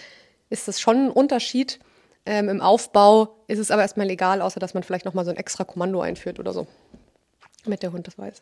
ist 0.48 0.68
das 0.68 0.80
schon 0.80 1.06
ein 1.06 1.10
Unterschied. 1.10 1.78
Ähm, 2.24 2.48
Im 2.48 2.60
Aufbau 2.60 3.36
ist 3.48 3.58
es 3.58 3.70
aber 3.70 3.82
erstmal 3.82 4.06
legal, 4.06 4.40
außer 4.40 4.60
dass 4.60 4.74
man 4.74 4.82
vielleicht 4.82 5.04
nochmal 5.04 5.24
so 5.24 5.30
ein 5.30 5.36
extra 5.36 5.64
Kommando 5.64 6.00
einführt 6.00 6.38
oder 6.38 6.52
so. 6.52 6.66
Mit 7.66 7.82
der 7.82 7.92
Hund 7.92 8.06
das 8.06 8.16
weiß. 8.16 8.40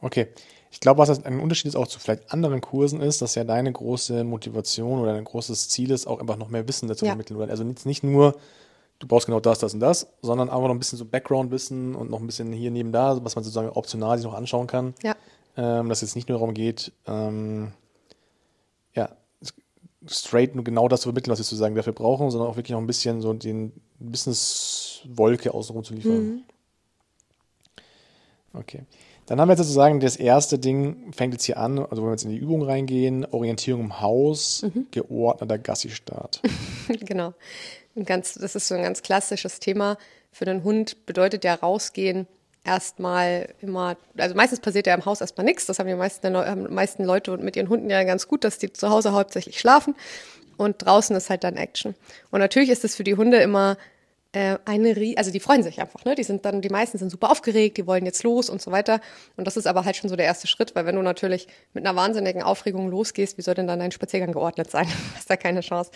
Okay. 0.00 0.28
Ich 0.70 0.80
glaube, 0.80 0.98
was 0.98 1.24
ein 1.24 1.40
Unterschied 1.40 1.68
ist 1.68 1.76
auch 1.76 1.86
zu 1.86 1.98
vielleicht 1.98 2.32
anderen 2.32 2.60
Kursen 2.60 3.00
ist, 3.00 3.22
dass 3.22 3.34
ja 3.34 3.44
deine 3.44 3.72
große 3.72 4.24
Motivation 4.24 5.00
oder 5.00 5.14
ein 5.14 5.24
großes 5.24 5.68
Ziel 5.68 5.90
ist, 5.90 6.06
auch 6.06 6.20
einfach 6.20 6.36
noch 6.36 6.50
mehr 6.50 6.68
Wissen 6.68 6.88
dazu 6.88 7.06
ja. 7.06 7.12
vermitteln. 7.12 7.48
Also 7.48 7.64
nicht 7.64 8.04
nur, 8.04 8.36
du 8.98 9.06
brauchst 9.06 9.26
genau 9.26 9.40
das, 9.40 9.58
das 9.58 9.72
und 9.72 9.80
das, 9.80 10.08
sondern 10.20 10.50
einfach 10.50 10.68
noch 10.68 10.74
ein 10.74 10.78
bisschen 10.78 10.98
so 10.98 11.06
Background-Wissen 11.06 11.94
und 11.94 12.10
noch 12.10 12.20
ein 12.20 12.26
bisschen 12.26 12.52
hier 12.52 12.70
neben 12.70 12.92
da, 12.92 13.24
was 13.24 13.36
man 13.36 13.44
sozusagen 13.44 13.70
optional 13.70 14.18
sich 14.18 14.26
noch 14.26 14.34
anschauen 14.34 14.66
kann. 14.66 14.94
Ja. 15.02 15.16
Ähm, 15.56 15.88
dass 15.88 15.98
es 15.98 16.10
jetzt 16.10 16.16
nicht 16.16 16.28
nur 16.28 16.38
darum 16.38 16.52
geht, 16.52 16.92
ähm, 17.06 17.72
ja, 18.92 19.08
straight 20.06 20.54
nur 20.54 20.64
genau 20.64 20.88
das 20.88 21.00
zu 21.00 21.08
vermitteln, 21.08 21.32
was 21.32 21.38
wir 21.38 21.44
sozusagen 21.44 21.74
dafür 21.74 21.94
brauchen, 21.94 22.30
sondern 22.30 22.50
auch 22.50 22.56
wirklich 22.56 22.72
noch 22.72 22.80
ein 22.80 22.86
bisschen 22.86 23.22
so 23.22 23.32
den 23.32 23.72
Business-Wolke 23.98 25.54
außenrum 25.54 25.84
zu 25.84 25.94
liefern. 25.94 26.26
Mhm. 26.26 26.42
Okay. 28.52 28.84
Dann 29.26 29.40
haben 29.40 29.48
wir 29.48 29.54
jetzt 29.54 29.62
sozusagen 29.62 29.98
das 30.00 30.16
erste 30.16 30.58
Ding, 30.58 31.12
fängt 31.12 31.34
jetzt 31.34 31.44
hier 31.44 31.58
an, 31.58 31.78
also 31.78 31.96
wenn 31.96 32.04
wir 32.04 32.12
jetzt 32.12 32.24
in 32.24 32.30
die 32.30 32.36
Übung 32.36 32.62
reingehen, 32.62 33.24
Orientierung 33.24 33.82
im 33.82 34.00
Haus, 34.00 34.62
mhm. 34.62 34.86
geordneter 34.92 35.58
Gassi-Start. 35.58 36.40
genau. 37.00 37.34
ganz, 38.04 38.34
das 38.34 38.54
ist 38.54 38.68
so 38.68 38.76
ein 38.76 38.82
ganz 38.82 39.02
klassisches 39.02 39.58
Thema. 39.58 39.98
Für 40.30 40.44
den 40.44 40.62
Hund 40.62 41.06
bedeutet 41.06 41.44
ja 41.44 41.54
rausgehen 41.54 42.28
erstmal 42.66 43.54
immer, 43.60 43.96
also 44.16 44.34
meistens 44.34 44.60
passiert 44.60 44.86
ja 44.86 44.94
im 44.94 45.04
Haus 45.04 45.20
erstmal 45.20 45.44
nichts. 45.44 45.66
Das 45.66 45.78
haben 45.78 45.88
die 45.88 45.94
meisten, 45.94 46.36
haben 46.36 46.72
meisten 46.72 47.04
Leute 47.04 47.36
mit 47.38 47.56
ihren 47.56 47.68
Hunden 47.68 47.90
ja 47.90 48.02
ganz 48.04 48.28
gut, 48.28 48.44
dass 48.44 48.58
die 48.58 48.72
zu 48.72 48.90
Hause 48.90 49.12
hauptsächlich 49.12 49.58
schlafen. 49.58 49.94
Und 50.56 50.84
draußen 50.84 51.14
ist 51.16 51.30
halt 51.30 51.44
dann 51.44 51.56
Action. 51.56 51.94
Und 52.30 52.40
natürlich 52.40 52.70
ist 52.70 52.84
es 52.84 52.96
für 52.96 53.04
die 53.04 53.16
Hunde 53.16 53.38
immer 53.38 53.72
äh, 53.72 53.95
eine, 54.34 55.14
also 55.16 55.30
die 55.30 55.40
freuen 55.40 55.62
sich 55.62 55.80
einfach, 55.80 56.04
ne? 56.04 56.14
Die 56.14 56.22
sind 56.22 56.44
dann, 56.44 56.60
die 56.60 56.68
meisten 56.68 56.98
sind 56.98 57.10
super 57.10 57.30
aufgeregt, 57.30 57.78
die 57.78 57.86
wollen 57.86 58.04
jetzt 58.04 58.22
los 58.22 58.50
und 58.50 58.60
so 58.60 58.70
weiter. 58.70 59.00
Und 59.36 59.46
das 59.46 59.56
ist 59.56 59.66
aber 59.66 59.84
halt 59.84 59.96
schon 59.96 60.10
so 60.10 60.16
der 60.16 60.26
erste 60.26 60.46
Schritt, 60.46 60.74
weil 60.74 60.84
wenn 60.84 60.96
du 60.96 61.02
natürlich 61.02 61.46
mit 61.72 61.86
einer 61.86 61.96
wahnsinnigen 61.96 62.42
Aufregung 62.42 62.90
losgehst, 62.90 63.38
wie 63.38 63.42
soll 63.42 63.54
denn 63.54 63.66
dann 63.66 63.78
dein 63.78 63.92
Spaziergang 63.92 64.32
geordnet 64.32 64.70
sein? 64.70 64.86
Hast 65.14 65.30
da 65.30 65.36
keine 65.36 65.60
Chance. 65.60 65.90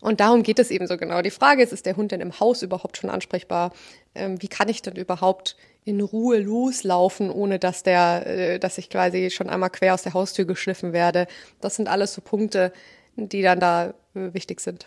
Und 0.00 0.20
darum 0.20 0.42
geht 0.42 0.58
es 0.58 0.70
eben 0.70 0.86
so 0.86 0.96
genau. 0.96 1.20
Die 1.20 1.30
Frage 1.30 1.62
ist, 1.62 1.72
ist 1.72 1.84
der 1.84 1.96
Hund 1.96 2.12
denn 2.12 2.22
im 2.22 2.40
Haus 2.40 2.62
überhaupt 2.62 2.96
schon 2.96 3.10
ansprechbar? 3.10 3.72
Ähm, 4.14 4.40
wie 4.40 4.48
kann 4.48 4.68
ich 4.68 4.80
denn 4.80 4.96
überhaupt 4.96 5.56
in 5.84 6.00
Ruhe 6.00 6.38
loslaufen, 6.38 7.30
ohne 7.30 7.58
dass 7.58 7.82
der, 7.82 8.26
äh, 8.26 8.58
dass 8.58 8.78
ich 8.78 8.88
quasi 8.88 9.30
schon 9.30 9.50
einmal 9.50 9.70
quer 9.70 9.94
aus 9.94 10.02
der 10.02 10.14
Haustür 10.14 10.46
geschliffen 10.46 10.94
werde? 10.94 11.26
Das 11.60 11.76
sind 11.76 11.88
alles 11.88 12.14
so 12.14 12.22
Punkte, 12.22 12.72
die 13.16 13.42
dann 13.42 13.60
da 13.60 13.90
äh, 14.14 14.32
wichtig 14.32 14.60
sind. 14.60 14.86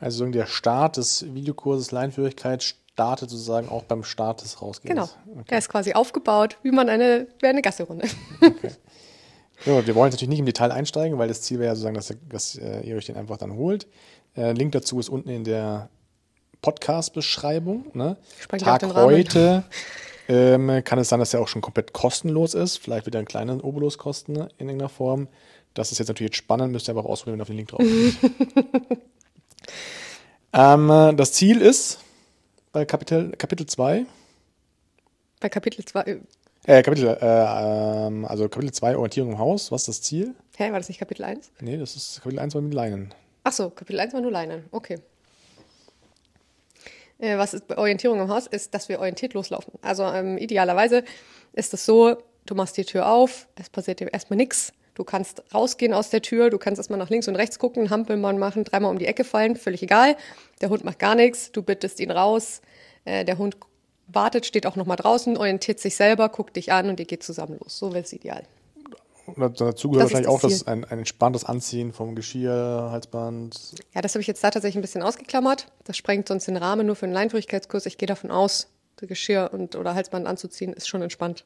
Also 0.00 0.26
der 0.26 0.46
Start 0.46 0.96
des 0.96 1.34
Videokurses 1.34 1.90
Leinführigkeit 1.90 2.62
startet 2.62 3.30
sozusagen 3.30 3.68
auch 3.68 3.84
beim 3.84 4.04
Start 4.04 4.42
des 4.42 4.60
Rausgehens. 4.60 5.16
Genau. 5.24 5.40
Okay. 5.40 5.46
Er 5.48 5.58
ist 5.58 5.68
quasi 5.68 5.92
aufgebaut, 5.94 6.58
wie 6.62 6.70
man 6.70 6.88
eine, 6.88 7.26
wie 7.40 7.46
eine 7.46 7.62
Gasserunde. 7.62 8.08
Okay. 8.40 8.70
Ja, 9.64 9.86
wir 9.86 9.94
wollen 9.94 10.08
jetzt 10.08 10.14
natürlich 10.14 10.28
nicht 10.28 10.38
im 10.40 10.46
Detail 10.46 10.70
einsteigen, 10.70 11.18
weil 11.18 11.28
das 11.28 11.40
Ziel 11.40 11.58
wäre 11.58 11.68
ja 11.68 11.74
sozusagen, 11.74 11.94
dass, 11.94 12.14
dass 12.28 12.56
äh, 12.56 12.80
ihr 12.82 12.96
euch 12.96 13.06
den 13.06 13.16
einfach 13.16 13.38
dann 13.38 13.54
holt. 13.54 13.86
Äh, 14.36 14.52
Link 14.52 14.72
dazu 14.72 15.00
ist 15.00 15.08
unten 15.08 15.30
in 15.30 15.44
der 15.44 15.88
Podcast-Beschreibung. 16.60 17.86
Ne? 17.94 18.18
Tag 18.58 18.82
heute 18.94 19.64
ähm, 20.28 20.82
kann 20.84 20.98
es 20.98 21.08
sein, 21.08 21.20
dass 21.20 21.32
er 21.32 21.40
auch 21.40 21.48
schon 21.48 21.62
komplett 21.62 21.92
kostenlos 21.92 22.54
ist. 22.54 22.76
Vielleicht 22.76 23.06
wieder 23.06 23.18
einen 23.18 23.28
kleinen 23.28 23.60
Obolus 23.62 23.96
kosten 23.96 24.36
in 24.36 24.68
irgendeiner 24.68 24.90
Form. 24.90 25.28
Das 25.72 25.92
ist 25.92 25.98
jetzt 25.98 26.08
natürlich 26.08 26.32
jetzt 26.32 26.38
spannend, 26.38 26.72
müsst 26.72 26.88
ihr 26.88 26.96
einfach 26.96 27.08
ausprobieren, 27.08 27.38
wenn 27.38 27.40
ihr 27.40 27.42
auf 27.42 27.48
den 27.48 27.56
Link 27.56 27.68
drauf. 27.68 28.98
Ähm, 30.52 31.16
das 31.16 31.32
Ziel 31.32 31.60
ist 31.60 31.98
bei 32.72 32.84
Kapitel, 32.84 33.32
Kapitel 33.36 33.66
2. 33.66 34.06
Bei 35.40 35.48
Kapitel 35.48 35.84
2. 35.84 36.00
Äh, 36.02 36.18
äh, 36.66 36.82
Kapitel, 36.82 37.06
äh, 37.08 38.06
ähm, 38.06 38.24
also 38.24 38.48
Kapitel 38.48 38.72
2 38.72 38.96
Orientierung 38.96 39.32
im 39.32 39.38
Haus. 39.38 39.70
Was 39.70 39.82
ist 39.82 39.88
das 39.88 40.02
Ziel? 40.02 40.34
Hä, 40.56 40.72
war 40.72 40.78
das 40.78 40.88
nicht 40.88 40.98
Kapitel 40.98 41.24
1? 41.24 41.52
Nee, 41.60 41.76
das 41.76 41.94
ist 41.94 42.22
Kapitel 42.22 42.40
1 42.40 42.54
war 42.54 42.62
mit 42.62 42.74
Leinen. 42.74 43.14
Ach 43.44 43.52
so, 43.52 43.70
Kapitel 43.70 44.00
1 44.00 44.14
war 44.14 44.20
nur 44.20 44.32
Leinen. 44.32 44.64
Okay. 44.72 44.98
Äh, 47.18 47.38
was 47.38 47.54
ist 47.54 47.68
bei 47.68 47.78
Orientierung 47.78 48.20
im 48.20 48.28
Haus? 48.28 48.46
Ist, 48.46 48.74
dass 48.74 48.88
wir 48.88 48.98
orientiert 48.98 49.34
loslaufen. 49.34 49.74
Also 49.80 50.04
ähm, 50.04 50.38
idealerweise 50.38 51.04
ist 51.52 51.72
es 51.72 51.86
so, 51.86 52.16
du 52.46 52.54
machst 52.54 52.76
die 52.76 52.84
Tür 52.84 53.08
auf, 53.08 53.46
es 53.56 53.70
passiert 53.70 54.00
dir 54.00 54.12
erstmal 54.12 54.36
nichts 54.36 54.72
Du 54.96 55.04
kannst 55.04 55.42
rausgehen 55.54 55.92
aus 55.92 56.08
der 56.08 56.22
Tür, 56.22 56.48
du 56.48 56.56
kannst 56.56 56.78
erstmal 56.78 56.98
nach 56.98 57.10
links 57.10 57.28
und 57.28 57.36
rechts 57.36 57.58
gucken, 57.58 57.90
Hampelmann 57.90 58.38
machen, 58.38 58.64
dreimal 58.64 58.90
um 58.90 58.98
die 58.98 59.06
Ecke 59.06 59.24
fallen, 59.24 59.54
völlig 59.54 59.82
egal. 59.82 60.16
Der 60.62 60.70
Hund 60.70 60.84
macht 60.84 60.98
gar 60.98 61.14
nichts, 61.14 61.52
du 61.52 61.62
bittest 61.62 62.00
ihn 62.00 62.10
raus. 62.10 62.62
Äh, 63.04 63.26
der 63.26 63.36
Hund 63.36 63.58
wartet, 64.08 64.46
steht 64.46 64.66
auch 64.66 64.74
nochmal 64.74 64.96
draußen, 64.96 65.36
orientiert 65.36 65.80
sich 65.80 65.96
selber, 65.96 66.30
guckt 66.30 66.56
dich 66.56 66.72
an 66.72 66.88
und 66.88 66.98
ihr 66.98 67.04
geht 67.04 67.22
zusammen 67.22 67.58
los. 67.62 67.78
So 67.78 67.92
wäre 67.92 68.04
es 68.04 68.12
ideal. 68.14 68.44
Und 69.26 69.60
dazu 69.60 69.90
gehört 69.90 70.06
das 70.06 70.12
wahrscheinlich 70.12 70.28
auch 70.28 70.40
das 70.40 70.66
ein, 70.66 70.84
ein 70.84 70.98
entspanntes 71.00 71.44
Anziehen 71.44 71.92
vom 71.92 72.14
Geschirr, 72.14 72.88
Halsband. 72.90 73.74
Ja, 73.94 74.00
das 74.00 74.14
habe 74.14 74.22
ich 74.22 74.28
jetzt 74.28 74.42
da 74.42 74.50
tatsächlich 74.50 74.78
ein 74.78 74.82
bisschen 74.82 75.02
ausgeklammert. 75.02 75.66
Das 75.84 75.98
sprengt 75.98 76.28
sonst 76.28 76.46
den 76.46 76.56
Rahmen 76.56 76.86
nur 76.86 76.96
für 76.96 77.04
einen 77.04 77.12
Leinführigkeitskurs. 77.12 77.84
Ich 77.84 77.98
gehe 77.98 78.06
davon 78.06 78.30
aus, 78.30 78.68
Geschirr 78.96 79.50
und 79.52 79.76
oder 79.76 79.94
Halsband 79.94 80.26
anzuziehen 80.26 80.72
ist 80.72 80.88
schon 80.88 81.02
entspannt. 81.02 81.44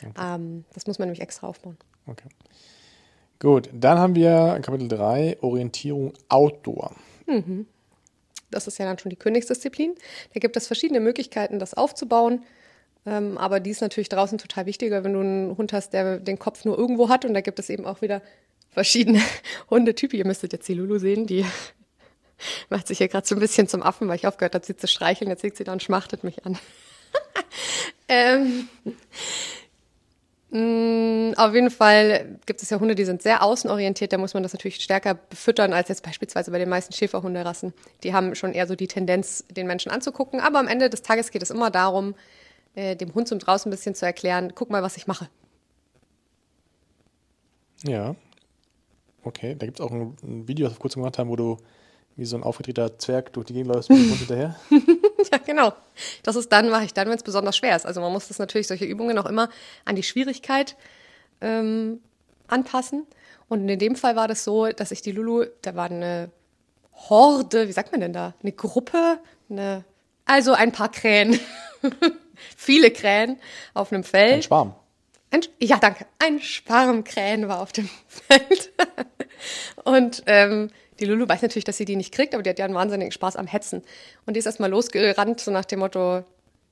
Okay. 0.00 0.34
Ähm, 0.34 0.64
das 0.72 0.88
muss 0.88 0.98
man 0.98 1.06
nämlich 1.06 1.20
extra 1.20 1.46
aufbauen. 1.46 1.76
Okay. 2.06 2.28
Gut, 3.40 3.70
dann 3.72 3.98
haben 3.98 4.14
wir 4.14 4.60
Kapitel 4.62 4.86
3, 4.88 5.38
Orientierung 5.40 6.12
Outdoor. 6.28 6.94
Mhm. 7.26 7.66
Das 8.50 8.66
ist 8.66 8.78
ja 8.78 8.84
dann 8.84 8.98
schon 8.98 9.10
die 9.10 9.16
Königsdisziplin. 9.16 9.94
Da 10.34 10.40
gibt 10.40 10.56
es 10.56 10.66
verschiedene 10.66 11.00
Möglichkeiten, 11.00 11.58
das 11.58 11.72
aufzubauen. 11.72 12.44
Ähm, 13.06 13.38
aber 13.38 13.60
die 13.60 13.70
ist 13.70 13.80
natürlich 13.80 14.10
draußen 14.10 14.36
total 14.36 14.66
wichtiger, 14.66 15.04
wenn 15.04 15.14
du 15.14 15.20
einen 15.20 15.56
Hund 15.56 15.72
hast, 15.72 15.94
der 15.94 16.18
den 16.18 16.38
Kopf 16.38 16.66
nur 16.66 16.76
irgendwo 16.76 17.08
hat. 17.08 17.24
Und 17.24 17.32
da 17.32 17.40
gibt 17.40 17.58
es 17.58 17.70
eben 17.70 17.86
auch 17.86 18.02
wieder 18.02 18.20
verschiedene 18.70 19.22
Hundetypen. 19.70 20.18
Ihr 20.18 20.26
müsstet 20.26 20.52
jetzt 20.52 20.68
die 20.68 20.74
Lulu 20.74 20.98
sehen, 20.98 21.26
die 21.26 21.46
macht 22.68 22.88
sich 22.88 22.98
hier 22.98 23.08
gerade 23.08 23.26
so 23.26 23.34
ein 23.36 23.40
bisschen 23.40 23.68
zum 23.68 23.82
Affen, 23.82 24.06
weil 24.08 24.16
ich 24.16 24.26
aufgehört 24.26 24.54
habe, 24.54 24.66
sie 24.66 24.76
zu 24.76 24.86
streicheln. 24.86 25.30
Jetzt 25.30 25.42
liegt 25.44 25.56
sie 25.56 25.64
da 25.64 25.72
und 25.72 25.82
schmachtet 25.82 26.24
mich 26.24 26.44
an. 26.44 26.58
ähm, 28.08 28.68
auf 30.52 31.54
jeden 31.54 31.70
Fall 31.70 32.38
gibt 32.44 32.60
es 32.60 32.70
ja 32.70 32.80
Hunde, 32.80 32.96
die 32.96 33.04
sind 33.04 33.22
sehr 33.22 33.44
außenorientiert. 33.44 34.12
Da 34.12 34.18
muss 34.18 34.34
man 34.34 34.42
das 34.42 34.52
natürlich 34.52 34.82
stärker 34.82 35.14
befüttern 35.14 35.72
als 35.72 35.88
jetzt 35.88 36.02
beispielsweise 36.02 36.50
bei 36.50 36.58
den 36.58 36.68
meisten 36.68 36.92
Schäferhunderassen. 36.92 37.72
Die 38.02 38.12
haben 38.12 38.34
schon 38.34 38.52
eher 38.52 38.66
so 38.66 38.74
die 38.74 38.88
Tendenz, 38.88 39.44
den 39.48 39.68
Menschen 39.68 39.92
anzugucken. 39.92 40.40
Aber 40.40 40.58
am 40.58 40.66
Ende 40.66 40.90
des 40.90 41.02
Tages 41.02 41.30
geht 41.30 41.42
es 41.42 41.50
immer 41.50 41.70
darum, 41.70 42.16
äh, 42.74 42.96
dem 42.96 43.14
Hund 43.14 43.28
zum 43.28 43.38
draußen 43.38 43.68
ein 43.68 43.70
bisschen 43.70 43.94
zu 43.94 44.04
erklären, 44.04 44.52
guck 44.56 44.70
mal, 44.70 44.82
was 44.82 44.96
ich 44.96 45.06
mache. 45.06 45.28
Ja. 47.84 48.16
Okay, 49.22 49.54
da 49.56 49.66
gibt 49.66 49.78
es 49.78 49.86
auch 49.86 49.92
ein, 49.92 50.16
ein 50.24 50.48
Video, 50.48 50.66
das 50.66 50.76
wir 50.76 50.80
kurz 50.80 50.94
gemacht 50.94 51.16
haben, 51.18 51.30
wo 51.30 51.36
du 51.36 51.58
wie 52.16 52.24
so 52.24 52.36
ein 52.36 52.42
aufgedrehter 52.42 52.98
Zwerg 52.98 53.32
durch 53.34 53.46
die 53.46 53.52
Gegend 53.52 53.72
läufst 53.72 53.88
mit 53.88 53.98
dem 53.98 54.10
Hund 54.10 54.18
hinterher. 54.18 54.56
ja, 55.32 55.38
genau. 55.38 55.72
Das 56.22 56.36
ist 56.36 56.50
dann, 56.52 56.68
mache 56.68 56.84
ich 56.84 56.94
dann, 56.94 57.08
wenn 57.08 57.16
es 57.16 57.22
besonders 57.22 57.56
schwer 57.56 57.76
ist. 57.76 57.86
Also 57.86 58.00
man 58.00 58.12
muss 58.12 58.28
das 58.28 58.38
natürlich, 58.38 58.66
solche 58.66 58.84
Übungen 58.84 59.18
auch 59.18 59.26
immer 59.26 59.48
an 59.84 59.96
die 59.96 60.02
Schwierigkeit 60.02 60.76
ähm, 61.40 62.00
anpassen. 62.48 63.06
Und 63.48 63.68
in 63.68 63.78
dem 63.78 63.96
Fall 63.96 64.16
war 64.16 64.28
das 64.28 64.44
so, 64.44 64.68
dass 64.68 64.90
ich 64.90 65.02
die 65.02 65.12
Lulu, 65.12 65.46
da 65.62 65.74
war 65.74 65.86
eine 65.86 66.30
Horde, 66.94 67.68
wie 67.68 67.72
sagt 67.72 67.92
man 67.92 68.00
denn 68.00 68.12
da? 68.12 68.34
Eine 68.42 68.52
Gruppe, 68.52 69.18
eine, 69.48 69.84
also 70.24 70.52
ein 70.52 70.72
paar 70.72 70.90
Krähen. 70.90 71.40
Viele 72.56 72.90
Krähen 72.90 73.38
auf 73.74 73.92
einem 73.92 74.04
Feld. 74.04 74.34
Ein 74.34 74.42
Schwarm. 74.42 74.74
Ein, 75.30 75.42
ja, 75.60 75.78
danke. 75.78 76.06
Ein 76.18 76.40
Schwarm 76.40 77.04
Krähen 77.04 77.48
war 77.48 77.60
auf 77.60 77.72
dem 77.72 77.88
Feld. 78.08 78.72
Und 79.84 80.22
ähm, 80.26 80.70
die 80.98 81.06
Lulu 81.06 81.28
weiß 81.28 81.42
natürlich, 81.42 81.64
dass 81.64 81.76
sie 81.76 81.84
die 81.84 81.96
nicht 81.96 82.12
kriegt, 82.12 82.34
aber 82.34 82.42
die 82.42 82.50
hat 82.50 82.58
ja 82.58 82.64
einen 82.64 82.74
wahnsinnigen 82.74 83.12
Spaß 83.12 83.36
am 83.36 83.46
Hetzen. 83.46 83.82
Und 84.26 84.34
die 84.34 84.38
ist 84.38 84.46
erstmal 84.46 84.70
losgerannt, 84.70 85.40
so 85.40 85.50
nach 85.50 85.64
dem 85.64 85.78
Motto, 85.78 86.24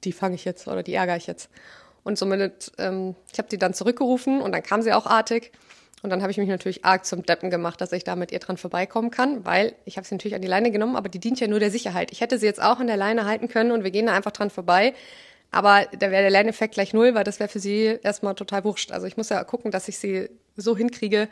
die 0.04 0.12
fange 0.12 0.34
ich 0.34 0.44
jetzt 0.44 0.68
oder 0.68 0.82
die 0.82 0.94
ärgere 0.94 1.16
ich 1.16 1.26
jetzt. 1.26 1.50
Und 2.04 2.18
somit, 2.18 2.72
ähm, 2.78 3.14
ich 3.32 3.38
habe 3.38 3.48
die 3.48 3.58
dann 3.58 3.74
zurückgerufen 3.74 4.40
und 4.40 4.52
dann 4.52 4.62
kam 4.62 4.82
sie 4.82 4.92
auch 4.92 5.06
artig. 5.06 5.52
Und 6.02 6.10
dann 6.10 6.22
habe 6.22 6.30
ich 6.30 6.38
mich 6.38 6.48
natürlich 6.48 6.84
arg 6.84 7.04
zum 7.04 7.24
Deppen 7.24 7.50
gemacht, 7.50 7.80
dass 7.80 7.90
ich 7.92 8.04
da 8.04 8.14
mit 8.14 8.30
ihr 8.30 8.38
dran 8.38 8.56
vorbeikommen 8.56 9.10
kann, 9.10 9.44
weil 9.44 9.74
ich 9.84 9.96
habe 9.96 10.06
sie 10.06 10.14
natürlich 10.14 10.36
an 10.36 10.42
die 10.42 10.48
Leine 10.48 10.70
genommen, 10.70 10.94
aber 10.94 11.08
die 11.08 11.18
dient 11.18 11.40
ja 11.40 11.48
nur 11.48 11.58
der 11.58 11.72
Sicherheit. 11.72 12.12
Ich 12.12 12.20
hätte 12.20 12.38
sie 12.38 12.46
jetzt 12.46 12.62
auch 12.62 12.78
an 12.78 12.86
der 12.86 12.96
Leine 12.96 13.24
halten 13.24 13.48
können 13.48 13.72
und 13.72 13.82
wir 13.82 13.90
gehen 13.90 14.06
da 14.06 14.12
einfach 14.12 14.30
dran 14.30 14.50
vorbei. 14.50 14.94
Aber 15.50 15.86
da 15.98 16.10
wäre 16.10 16.22
der 16.22 16.30
Lerneffekt 16.30 16.74
gleich 16.74 16.92
null, 16.92 17.14
weil 17.14 17.24
das 17.24 17.40
wäre 17.40 17.48
für 17.48 17.60
sie 17.60 17.98
erstmal 18.02 18.34
total 18.34 18.64
wurscht. 18.64 18.92
Also 18.92 19.06
ich 19.06 19.16
muss 19.16 19.30
ja 19.30 19.42
gucken, 19.44 19.70
dass 19.70 19.88
ich 19.88 19.98
sie 19.98 20.28
so 20.56 20.76
hinkriege, 20.76 21.28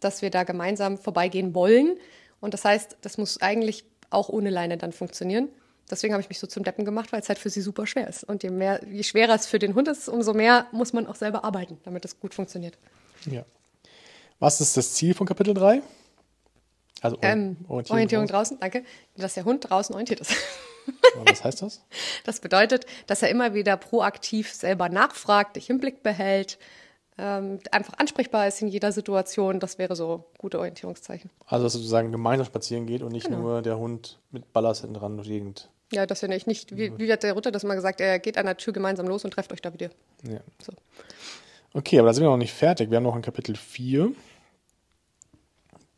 dass 0.00 0.22
wir 0.22 0.30
da 0.30 0.42
gemeinsam 0.42 0.98
vorbeigehen 0.98 1.54
wollen. 1.54 1.96
Und 2.40 2.54
das 2.54 2.64
heißt, 2.64 2.96
das 3.02 3.18
muss 3.18 3.40
eigentlich 3.40 3.84
auch 4.10 4.28
ohne 4.28 4.50
Leine 4.50 4.76
dann 4.78 4.92
funktionieren. 4.92 5.48
Deswegen 5.90 6.14
habe 6.14 6.22
ich 6.22 6.28
mich 6.28 6.38
so 6.38 6.46
zum 6.46 6.64
Deppen 6.64 6.84
gemacht, 6.84 7.12
weil 7.12 7.20
es 7.20 7.28
halt 7.28 7.38
für 7.38 7.50
sie 7.50 7.60
super 7.60 7.86
schwer 7.86 8.08
ist. 8.08 8.24
Und 8.24 8.42
je, 8.42 8.50
mehr, 8.50 8.80
je 8.90 9.02
schwerer 9.02 9.34
es 9.34 9.46
für 9.46 9.58
den 9.58 9.74
Hund 9.74 9.88
ist, 9.88 10.08
umso 10.08 10.32
mehr 10.32 10.66
muss 10.72 10.92
man 10.92 11.06
auch 11.06 11.16
selber 11.16 11.44
arbeiten, 11.44 11.78
damit 11.84 12.04
es 12.04 12.18
gut 12.18 12.34
funktioniert. 12.34 12.78
Ja. 13.26 13.44
Was 14.38 14.60
ist 14.60 14.76
das 14.76 14.94
Ziel 14.94 15.14
von 15.14 15.26
Kapitel 15.26 15.54
3? 15.54 15.82
Also 17.00 17.18
ähm, 17.22 17.56
Orientierung, 17.68 17.96
Orientierung 17.96 18.26
draußen. 18.26 18.58
danke. 18.60 18.84
Dass 19.16 19.34
der 19.34 19.44
Hund 19.44 19.68
draußen 19.68 19.92
orientiert 19.94 20.20
ist. 20.20 20.34
Was 21.24 21.44
heißt 21.44 21.62
das? 21.62 21.82
Das 22.24 22.40
bedeutet, 22.40 22.86
dass 23.06 23.22
er 23.22 23.30
immer 23.30 23.54
wieder 23.54 23.76
proaktiv 23.76 24.52
selber 24.52 24.88
nachfragt, 24.88 25.56
dich 25.56 25.70
im 25.70 25.78
Blick 25.78 26.02
behält, 26.02 26.58
ähm, 27.18 27.58
einfach 27.70 27.94
ansprechbar 27.98 28.48
ist 28.48 28.62
in 28.62 28.68
jeder 28.68 28.90
Situation. 28.92 29.60
Das 29.60 29.78
wäre 29.78 29.94
so 29.96 30.24
gute 30.38 30.58
Orientierungszeichen. 30.58 31.30
Also, 31.46 31.64
dass 31.64 31.74
sozusagen 31.74 32.10
gemeinsam 32.10 32.46
spazieren 32.46 32.86
geht 32.86 33.02
und 33.02 33.12
nicht 33.12 33.26
genau. 33.26 33.40
nur 33.40 33.62
der 33.62 33.78
Hund 33.78 34.18
mit 34.30 34.52
Ballast 34.52 34.80
hinten 34.80 34.94
dran 34.94 35.16
durch 35.16 35.28
die 35.28 35.34
Gegend. 35.34 35.68
Ja, 35.92 36.06
das 36.06 36.22
ja 36.22 36.28
nicht. 36.28 36.46
nicht 36.46 36.74
wie, 36.76 36.96
wie 36.96 37.12
hat 37.12 37.22
der 37.22 37.36
Ritter 37.36 37.50
das 37.50 37.64
mal 37.64 37.74
gesagt? 37.74 38.00
Er 38.00 38.18
geht 38.18 38.38
an 38.38 38.46
der 38.46 38.56
Tür 38.56 38.72
gemeinsam 38.72 39.06
los 39.06 39.24
und 39.24 39.32
trefft 39.32 39.52
euch 39.52 39.60
da 39.60 39.74
wieder. 39.74 39.90
Ja. 40.22 40.40
So. 40.62 40.72
Okay, 41.74 41.98
aber 41.98 42.08
da 42.08 42.14
sind 42.14 42.24
wir 42.24 42.30
noch 42.30 42.38
nicht 42.38 42.54
fertig. 42.54 42.90
Wir 42.90 42.96
haben 42.96 43.04
noch 43.04 43.14
ein 43.14 43.22
Kapitel 43.22 43.56
4. 43.56 44.12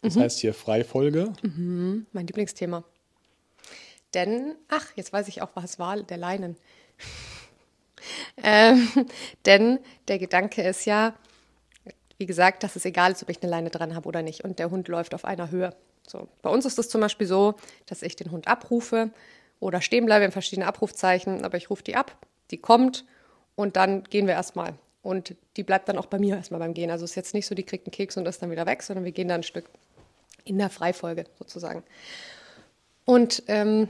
Das 0.02 0.16
mhm. 0.16 0.20
heißt 0.20 0.40
hier 0.40 0.52
Freifolge. 0.52 1.32
Mhm, 1.42 2.06
mein 2.12 2.26
Lieblingsthema. 2.26 2.84
Denn, 4.14 4.54
ach, 4.68 4.86
jetzt 4.96 5.12
weiß 5.12 5.28
ich 5.28 5.42
auch, 5.42 5.50
was 5.54 5.78
war 5.78 5.96
der 5.96 6.16
Leinen. 6.16 6.56
Ähm, 8.42 8.88
denn 9.46 9.78
der 10.08 10.18
Gedanke 10.18 10.62
ist 10.62 10.84
ja, 10.84 11.14
wie 12.18 12.26
gesagt, 12.26 12.62
dass 12.62 12.76
es 12.76 12.84
egal 12.84 13.12
ist, 13.12 13.22
ob 13.22 13.30
ich 13.30 13.42
eine 13.42 13.50
Leine 13.50 13.70
dran 13.70 13.94
habe 13.94 14.08
oder 14.08 14.22
nicht. 14.22 14.44
Und 14.44 14.58
der 14.58 14.70
Hund 14.70 14.88
läuft 14.88 15.14
auf 15.14 15.24
einer 15.24 15.50
Höhe. 15.50 15.74
So. 16.06 16.28
Bei 16.42 16.50
uns 16.50 16.66
ist 16.66 16.78
es 16.78 16.88
zum 16.88 17.00
Beispiel 17.00 17.26
so, 17.26 17.54
dass 17.86 18.02
ich 18.02 18.14
den 18.16 18.30
Hund 18.30 18.46
abrufe 18.46 19.10
oder 19.60 19.80
stehen 19.80 20.06
bleibe 20.06 20.24
in 20.24 20.32
verschiedenen 20.32 20.68
Abrufzeichen, 20.68 21.44
aber 21.44 21.56
ich 21.56 21.70
rufe 21.70 21.82
die 21.82 21.96
ab, 21.96 22.16
die 22.50 22.58
kommt 22.58 23.04
und 23.54 23.76
dann 23.76 24.04
gehen 24.04 24.26
wir 24.26 24.34
erstmal. 24.34 24.74
Und 25.02 25.34
die 25.56 25.62
bleibt 25.62 25.88
dann 25.88 25.98
auch 25.98 26.06
bei 26.06 26.18
mir 26.18 26.36
erstmal 26.36 26.60
beim 26.60 26.74
Gehen. 26.74 26.90
Also 26.90 27.04
es 27.04 27.12
ist 27.12 27.16
jetzt 27.16 27.34
nicht 27.34 27.46
so, 27.46 27.54
die 27.54 27.62
kriegt 27.62 27.86
einen 27.86 27.92
Keks 27.92 28.16
und 28.16 28.26
ist 28.26 28.42
dann 28.42 28.50
wieder 28.50 28.66
weg, 28.66 28.82
sondern 28.82 29.04
wir 29.04 29.12
gehen 29.12 29.28
dann 29.28 29.40
ein 29.40 29.44
Stück 29.44 29.66
in 30.44 30.58
der 30.58 30.70
Freifolge 30.70 31.24
sozusagen. 31.38 31.82
Und 33.04 33.42
ähm, 33.48 33.88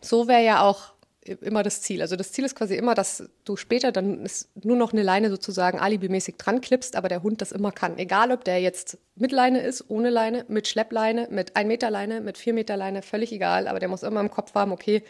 So 0.00 0.28
wäre 0.28 0.44
ja 0.44 0.62
auch 0.62 0.92
immer 1.28 1.62
das 1.62 1.82
Ziel. 1.82 2.00
Also 2.00 2.16
das 2.16 2.32
Ziel 2.32 2.44
ist 2.44 2.54
quasi 2.54 2.74
immer, 2.76 2.94
dass 2.94 3.28
du 3.44 3.56
später 3.56 3.92
dann 3.92 4.26
nur 4.62 4.76
noch 4.76 4.92
eine 4.92 5.02
Leine 5.02 5.30
sozusagen 5.30 5.78
alibimäßig 5.78 6.36
dran 6.36 6.60
klippst, 6.60 6.96
aber 6.96 7.08
der 7.08 7.22
Hund 7.22 7.40
das 7.40 7.52
immer 7.52 7.72
kann. 7.72 7.98
Egal, 7.98 8.32
ob 8.32 8.44
der 8.44 8.60
jetzt 8.60 8.98
mit 9.14 9.32
Leine 9.32 9.60
ist, 9.60 9.84
ohne 9.88 10.10
Leine, 10.10 10.44
mit 10.48 10.68
Schleppleine, 10.68 11.28
mit 11.30 11.56
1 11.56 11.68
Meter 11.68 11.90
Leine, 11.90 12.20
mit 12.20 12.38
4 12.38 12.54
Meter 12.54 12.76
Leine, 12.76 13.02
völlig 13.02 13.32
egal. 13.32 13.68
Aber 13.68 13.78
der 13.78 13.88
muss 13.88 14.02
immer 14.02 14.20
im 14.20 14.30
Kopf 14.30 14.54
haben, 14.54 14.72
okay, 14.72 15.02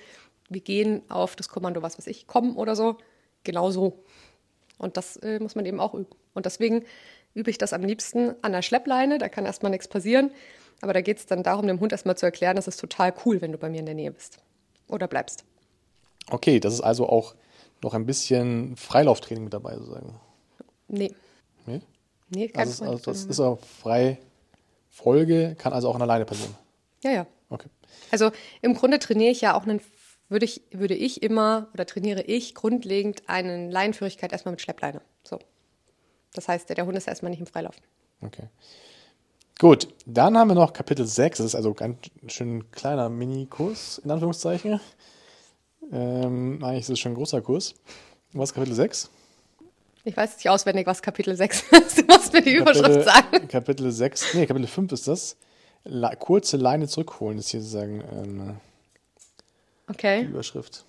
wir 0.49 0.61
gehen 0.61 1.03
auf 1.09 1.37
das 1.37 1.49
Kommando, 1.49 1.83
was 1.83 1.99
weiß 1.99 2.07
ich, 2.07 2.27
kommen 2.27 2.57
oder 2.57 2.75
so, 2.75 2.97
genau 3.45 3.71
so. 3.71 4.05
Und 4.79 4.97
das 4.97 5.17
äh, 5.19 5.39
muss 5.41 5.55
man 5.55 5.67
eben 5.67 5.81
auch 5.81 5.95
üben. 5.95 6.07
Und 6.35 6.47
deswegen 6.47 6.85
übe 7.35 7.51
ich 7.51 7.59
das 7.59 7.73
am 7.73 7.83
liebsten 7.83 8.35
an 8.43 8.53
der 8.53 8.63
Schleppleine, 8.63 9.19
da 9.19 9.29
kann 9.29 9.45
erstmal 9.45 9.71
nichts 9.71 9.89
passieren. 9.89 10.31
Aber 10.81 10.93
da 10.93 11.01
geht 11.01 11.19
es 11.19 11.27
dann 11.27 11.43
darum, 11.43 11.67
dem 11.67 11.81
Hund 11.81 11.93
erstmal 11.93 12.17
zu 12.17 12.25
erklären, 12.25 12.57
das 12.57 12.69
ist 12.69 12.79
total 12.79 13.13
cool, 13.25 13.41
wenn 13.41 13.53
du 13.53 13.59
bei 13.59 13.69
mir 13.69 13.81
in 13.81 13.87
der 13.87 13.97
Nähe 13.97 14.13
bist. 14.13 14.39
Oder 14.89 15.07
bleibst. 15.07 15.45
Okay, 16.31 16.61
das 16.61 16.75
ist 16.75 16.81
also 16.81 17.09
auch 17.09 17.35
noch 17.83 17.95
ein 17.95 18.07
bisschen 18.07 18.77
Freilauftraining 18.77 19.45
mit 19.45 19.55
dabei, 19.55 19.77
sozusagen. 19.77 20.19
Nee. 20.89 21.15
Nee? 21.67 21.81
Nee, 22.31 22.49
kein 22.49 22.67
also, 22.67 22.85
also 22.85 23.05
das 23.05 23.25
ist 23.25 23.41
auch 23.41 23.61
frei 23.61 24.19
Folge, 24.91 25.55
kann 25.57 25.73
also 25.73 25.89
auch 25.89 25.95
an 25.95 26.03
alleine 26.03 26.25
passieren. 26.25 26.55
Ja, 27.03 27.11
ja. 27.11 27.27
Okay. 27.51 27.69
Also 28.11 28.31
im 28.63 28.75
Grunde 28.75 28.99
trainiere 28.99 29.31
ich 29.31 29.41
ja 29.41 29.57
auch 29.57 29.63
einen, 29.63 29.81
würde 30.29 30.45
ich, 30.45 30.63
würde 30.71 30.95
ich 30.95 31.23
immer 31.23 31.69
oder 31.73 31.87
trainiere 31.87 32.23
ich 32.23 32.55
grundlegend 32.55 33.23
eine 33.29 33.71
Leinenführigkeit 33.71 34.33
erstmal 34.33 34.53
mit 34.53 34.61
Schleppleine. 34.61 35.01
So. 35.23 35.39
Das 36.35 36.49
heißt, 36.49 36.69
der 36.69 36.85
Hund 36.85 36.97
ist 36.97 37.09
erstmal 37.09 37.31
nicht 37.31 37.41
im 37.41 37.47
Freilaufen. 37.47 37.83
Okay. 38.21 38.49
Gut, 39.59 39.89
dann 40.07 40.39
haben 40.39 40.49
wir 40.49 40.55
noch 40.55 40.73
Kapitel 40.73 41.05
6. 41.05 41.39
Das 41.39 41.47
ist 41.47 41.55
also 41.57 41.75
ganz 41.75 41.97
schön 42.29 42.71
kleiner 42.71 43.09
Mini-Kurs, 43.09 43.99
in 44.05 44.11
Anführungszeichen. 44.11 44.81
Ähm, 45.91 46.63
eigentlich 46.63 46.81
ist 46.83 46.91
es 46.91 46.99
schon 47.01 47.13
ein 47.13 47.17
großer 47.17 47.41
Kurs. 47.41 47.75
Was 48.33 48.51
ist 48.51 48.55
Kapitel 48.55 48.75
6? 48.75 49.11
Ich 50.05 50.17
weiß 50.17 50.37
nicht 50.37 50.49
auswendig, 50.49 50.87
was 50.87 51.03
Kapitel 51.03 51.35
6 51.37 51.63
ist. 51.73 51.99
Du 51.99 52.05
musst 52.07 52.33
mir 52.33 52.43
die 52.43 52.55
Überschrift 52.55 53.05
Kapitel, 53.05 53.05
sagen. 53.05 53.49
Kapitel 53.49 53.91
6, 53.91 54.35
nee, 54.35 54.47
Kapitel 54.47 54.69
5 54.69 54.93
ist 54.93 55.09
das. 55.09 55.37
La 55.85 56.15
kurze 56.15 56.57
Leine 56.57 56.87
zurückholen 56.87 57.39
ist 57.39 57.49
hier 57.49 57.61
sozusagen 57.61 58.03
ähm, 58.13 58.57
die 59.89 59.93
Okay. 59.93 60.23
Überschrift. 60.25 60.85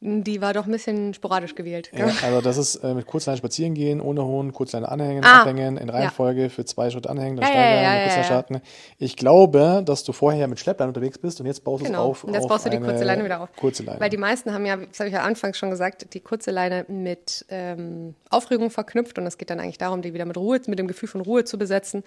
Die 0.00 0.40
war 0.40 0.52
doch 0.54 0.66
ein 0.66 0.70
bisschen 0.70 1.12
sporadisch 1.12 1.56
gewählt. 1.56 1.90
Ja, 1.92 2.06
also 2.22 2.40
das 2.40 2.56
ist 2.56 2.76
äh, 2.76 2.94
mit 2.94 3.06
Kurzleine 3.06 3.36
spazieren 3.36 3.74
gehen, 3.74 4.00
ohne 4.00 4.24
Hund, 4.24 4.52
Kurzleine 4.52 4.88
anhängen, 4.88 5.24
Ah, 5.24 5.40
abhängen, 5.40 5.76
in 5.76 5.88
Reihenfolge 5.90 6.50
für 6.50 6.64
zwei 6.64 6.88
Schritte 6.90 7.10
anhängen, 7.10 7.36
dann 7.36 7.42
Ja, 7.42 7.48
ja, 7.48 7.54
steigern, 7.64 7.82
ja, 7.82 7.92
ja, 7.94 8.02
Kurzleine 8.02 8.20
ja. 8.22 8.24
starten. 8.24 8.60
Ich 8.98 9.16
glaube, 9.16 9.82
dass 9.84 10.04
du 10.04 10.12
vorher 10.12 10.46
mit 10.46 10.60
Schlepplein 10.60 10.88
unterwegs 10.88 11.18
bist 11.18 11.40
und 11.40 11.46
jetzt 11.46 11.64
baust 11.64 11.80
du 11.80 11.86
es 11.86 11.90
Genau. 11.90 12.10
auf 12.10 12.22
Und 12.22 12.32
jetzt 12.34 12.44
auf 12.44 12.48
baust 12.48 12.66
du 12.66 12.70
die 12.70 12.78
kurze 12.78 13.02
Leine 13.02 13.24
wieder 13.24 13.40
auf. 13.40 13.48
Kurze 13.56 13.82
Leine. 13.82 13.98
Weil 13.98 14.10
die 14.10 14.18
meisten 14.18 14.52
haben 14.54 14.64
ja, 14.66 14.76
das 14.76 15.00
habe 15.00 15.08
ich 15.08 15.14
ja 15.14 15.22
anfangs 15.22 15.58
schon 15.58 15.70
gesagt, 15.70 16.14
die 16.14 16.20
kurze 16.20 16.52
Leine 16.52 16.84
mit 16.86 17.44
ähm, 17.48 18.14
Aufregung 18.30 18.70
verknüpft 18.70 19.18
und 19.18 19.26
es 19.26 19.36
geht 19.36 19.50
dann 19.50 19.58
eigentlich 19.58 19.78
darum, 19.78 20.02
die 20.02 20.14
wieder 20.14 20.26
mit 20.26 20.36
Ruhe, 20.36 20.60
mit 20.68 20.78
dem 20.78 20.86
Gefühl 20.86 21.08
von 21.08 21.22
Ruhe 21.22 21.42
zu 21.44 21.58
besetzen 21.58 22.04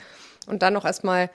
und 0.47 0.61
dann 0.61 0.71
noch 0.73 0.85
erstmal 0.85 1.29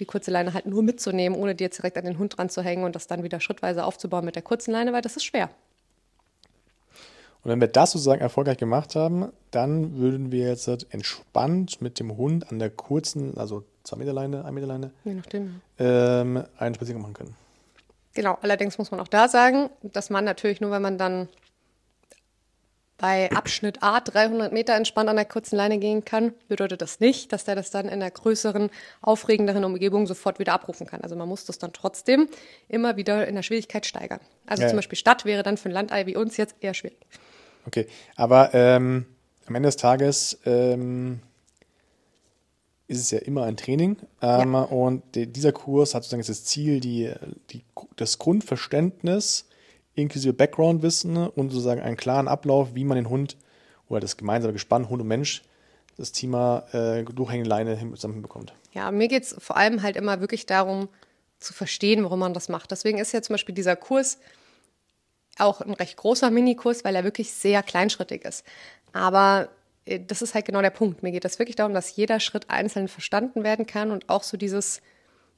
die 0.00 0.06
kurze 0.06 0.32
Leine 0.32 0.54
halt 0.54 0.66
nur 0.66 0.82
mitzunehmen, 0.82 1.38
ohne 1.38 1.54
die 1.54 1.62
jetzt 1.62 1.78
direkt 1.78 1.96
an 1.98 2.04
den 2.04 2.18
Hund 2.18 2.36
dran 2.36 2.48
zu 2.48 2.62
hängen 2.62 2.82
und 2.82 2.96
das 2.96 3.06
dann 3.06 3.22
wieder 3.22 3.38
schrittweise 3.38 3.84
aufzubauen 3.84 4.24
mit 4.24 4.34
der 4.34 4.42
kurzen 4.42 4.72
Leine, 4.72 4.92
weil 4.92 5.00
das 5.02 5.14
ist 5.14 5.22
schwer. 5.24 5.50
Und 7.44 7.50
wenn 7.50 7.60
wir 7.60 7.68
das 7.68 7.92
sozusagen 7.92 8.22
erfolgreich 8.22 8.56
gemacht 8.56 8.96
haben, 8.96 9.30
dann 9.50 9.98
würden 9.98 10.32
wir 10.32 10.48
jetzt 10.48 10.66
halt 10.66 10.86
entspannt 10.90 11.82
mit 11.82 12.00
dem 12.00 12.16
Hund 12.16 12.50
an 12.50 12.58
der 12.58 12.70
kurzen, 12.70 13.36
also 13.36 13.64
2 13.84 13.96
Meter 13.96 14.14
Leine, 14.14 14.44
1 14.46 14.54
Meter 14.54 14.66
Leine, 14.66 14.90
Je 15.04 15.12
nachdem. 15.14 15.60
ähm, 15.78 16.44
einen 16.56 16.74
Spaziergang 16.74 17.02
machen 17.02 17.14
können. 17.14 17.36
Genau, 18.14 18.38
allerdings 18.40 18.78
muss 18.78 18.90
man 18.90 19.00
auch 19.00 19.08
da 19.08 19.28
sagen, 19.28 19.68
dass 19.82 20.08
man 20.08 20.24
natürlich 20.24 20.60
nur, 20.62 20.70
wenn 20.70 20.82
man 20.82 20.96
dann 20.98 21.28
bei 22.96 23.30
Abschnitt 23.32 23.82
A 23.82 24.00
300 24.00 24.52
Meter 24.52 24.74
entspannt 24.74 25.10
an 25.10 25.16
der 25.16 25.24
kurzen 25.24 25.56
Leine 25.56 25.78
gehen 25.78 26.04
kann, 26.04 26.32
bedeutet 26.48 26.80
das 26.80 27.00
nicht, 27.00 27.32
dass 27.32 27.44
der 27.44 27.56
das 27.56 27.70
dann 27.70 27.88
in 27.88 27.98
der 28.00 28.10
größeren, 28.10 28.70
aufregenderen 29.02 29.64
Umgebung 29.64 30.06
sofort 30.06 30.38
wieder 30.38 30.52
abrufen 30.52 30.86
kann. 30.86 31.00
Also 31.00 31.16
man 31.16 31.28
muss 31.28 31.44
das 31.44 31.58
dann 31.58 31.72
trotzdem 31.72 32.28
immer 32.68 32.96
wieder 32.96 33.26
in 33.26 33.34
der 33.34 33.42
Schwierigkeit 33.42 33.84
steigern. 33.84 34.20
Also 34.46 34.62
Ja, 34.62 34.68
zum. 34.68 34.76
Beispiel 34.76 34.96
Stadt 34.96 35.24
wäre 35.24 35.42
dann 35.42 35.56
für 35.56 35.68
ein 35.68 35.72
Landei 35.72 36.06
wie 36.06 36.16
uns 36.16 36.36
jetzt 36.36 36.54
eher 36.60 36.72
schwierig. 36.72 36.98
Okay, 37.66 37.86
aber 38.16 38.52
ähm, 38.54 39.06
am 39.46 39.54
Ende 39.54 39.68
des 39.68 39.76
Tages 39.76 40.38
ähm, 40.44 41.20
ist 42.86 43.00
es 43.00 43.10
ja 43.10 43.18
immer 43.20 43.44
ein 43.44 43.56
Training 43.56 43.96
ähm, 44.20 44.52
Ja. 44.52 44.62
und 44.62 45.02
die, 45.14 45.26
dieser 45.26 45.52
Kurs 45.52 45.94
hat 45.94 46.02
sozusagen 46.04 46.26
das 46.26 46.44
Ziel, 46.44 46.80
die, 46.80 47.12
die, 47.50 47.64
das 47.96 48.18
Grundverständnis 48.18 49.46
inklusive 49.94 50.32
Background-Wissen 50.32 51.16
und 51.16 51.50
sozusagen 51.50 51.80
einen 51.80 51.96
klaren 51.96 52.28
Ablauf, 52.28 52.74
wie 52.74 52.84
man 52.84 52.96
den 52.96 53.08
Hund 53.08 53.36
oder 53.88 54.00
das 54.00 54.16
gemeinsame 54.16 54.52
Gespann 54.52 54.88
Hund 54.88 55.00
und 55.02 55.08
Mensch 55.08 55.42
das 55.96 56.10
Thema 56.10 56.64
äh, 56.72 57.04
durchhängende 57.04 57.48
Leine 57.48 57.78
zusammen 57.94 58.14
hinbekommt. 58.14 58.52
Ja, 58.72 58.90
mir 58.90 59.06
geht 59.06 59.22
es 59.22 59.36
vor 59.38 59.56
allem 59.56 59.82
halt 59.82 59.96
immer 59.96 60.20
wirklich 60.20 60.46
darum, 60.46 60.88
zu 61.38 61.52
verstehen, 61.54 62.02
warum 62.02 62.18
man 62.18 62.34
das 62.34 62.48
macht. 62.48 62.70
Deswegen 62.72 62.98
ist 62.98 63.12
ja 63.12 63.22
zum 63.22 63.34
Beispiel 63.34 63.54
dieser 63.54 63.76
Kurs 63.76 64.18
auch 65.38 65.60
ein 65.60 65.74
recht 65.74 65.96
großer 65.96 66.30
Minikurs, 66.30 66.84
weil 66.84 66.94
er 66.96 67.04
wirklich 67.04 67.32
sehr 67.32 67.62
kleinschrittig 67.62 68.24
ist. 68.24 68.44
Aber 68.92 69.48
äh, 69.84 70.00
das 70.06 70.22
ist 70.22 70.34
halt 70.34 70.44
genau 70.46 70.62
der 70.62 70.70
Punkt. 70.70 71.02
Mir 71.02 71.12
geht 71.12 71.24
es 71.24 71.38
wirklich 71.38 71.56
darum, 71.56 71.74
dass 71.74 71.94
jeder 71.96 72.20
Schritt 72.20 72.50
einzeln 72.50 72.88
verstanden 72.88 73.42
werden 73.44 73.66
kann 73.66 73.90
und 73.90 74.08
auch 74.08 74.22
so 74.22 74.36
dieses, 74.36 74.80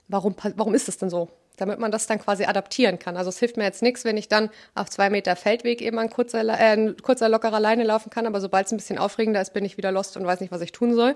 warum, 0.08 0.34
warum 0.56 0.74
ist 0.74 0.88
es 0.88 0.98
denn 0.98 1.10
so? 1.10 1.28
Damit 1.58 1.78
man 1.78 1.90
das 1.90 2.06
dann 2.06 2.18
quasi 2.18 2.44
adaptieren 2.44 2.98
kann. 2.98 3.16
Also 3.16 3.30
es 3.30 3.38
hilft 3.38 3.56
mir 3.56 3.64
jetzt 3.64 3.80
nichts, 3.80 4.04
wenn 4.04 4.18
ich 4.18 4.28
dann 4.28 4.50
auf 4.74 4.90
zwei 4.90 5.08
Meter 5.08 5.36
Feldweg 5.36 5.80
eben 5.80 5.98
an 5.98 6.10
kurzer, 6.10 6.44
äh, 6.46 6.52
ein 6.52 6.96
kurzer 6.98 7.30
lockerer 7.30 7.60
Leine 7.60 7.84
laufen 7.84 8.10
kann, 8.10 8.26
aber 8.26 8.42
sobald 8.42 8.66
es 8.66 8.72
ein 8.72 8.76
bisschen 8.76 8.98
aufregender 8.98 9.40
ist, 9.40 9.54
bin 9.54 9.64
ich 9.64 9.78
wieder 9.78 9.90
lost 9.90 10.18
und 10.18 10.26
weiß 10.26 10.40
nicht, 10.40 10.52
was 10.52 10.60
ich 10.60 10.72
tun 10.72 10.94
soll. 10.94 11.14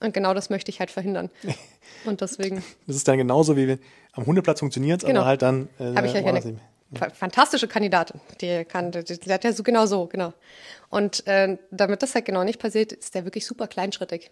Und 0.00 0.12
genau 0.14 0.34
das 0.34 0.50
möchte 0.50 0.70
ich 0.70 0.80
halt 0.80 0.90
verhindern. 0.90 1.30
Und 2.06 2.20
deswegen 2.22 2.62
Das 2.86 2.96
ist 2.96 3.06
dann 3.08 3.18
genauso 3.18 3.56
wie 3.56 3.78
am 4.12 4.24
Hundeplatz 4.26 4.60
funktioniert, 4.60 5.04
Genau. 5.04 5.20
aber 5.20 5.28
halt 5.28 5.42
dann 5.42 5.68
äh, 5.78 5.94
habe 5.94 6.06
ich 6.06 6.14
ja 6.14 6.20
hier 6.20 6.28
eine 6.34 6.56
fantastische 7.14 7.68
Kandidatin. 7.68 8.20
Die 8.40 8.64
kann, 8.64 8.90
die, 8.90 9.04
die 9.04 9.32
hat 9.32 9.44
ja 9.44 9.52
so 9.52 9.62
genau 9.62 9.86
so, 9.86 10.06
genau. 10.06 10.32
Und 10.88 11.26
äh, 11.26 11.56
damit 11.70 12.02
das 12.02 12.14
halt 12.14 12.24
genau 12.24 12.44
nicht 12.44 12.58
passiert, 12.58 12.92
ist 12.92 13.14
der 13.14 13.24
wirklich 13.24 13.46
super 13.46 13.68
kleinschrittig. 13.68 14.30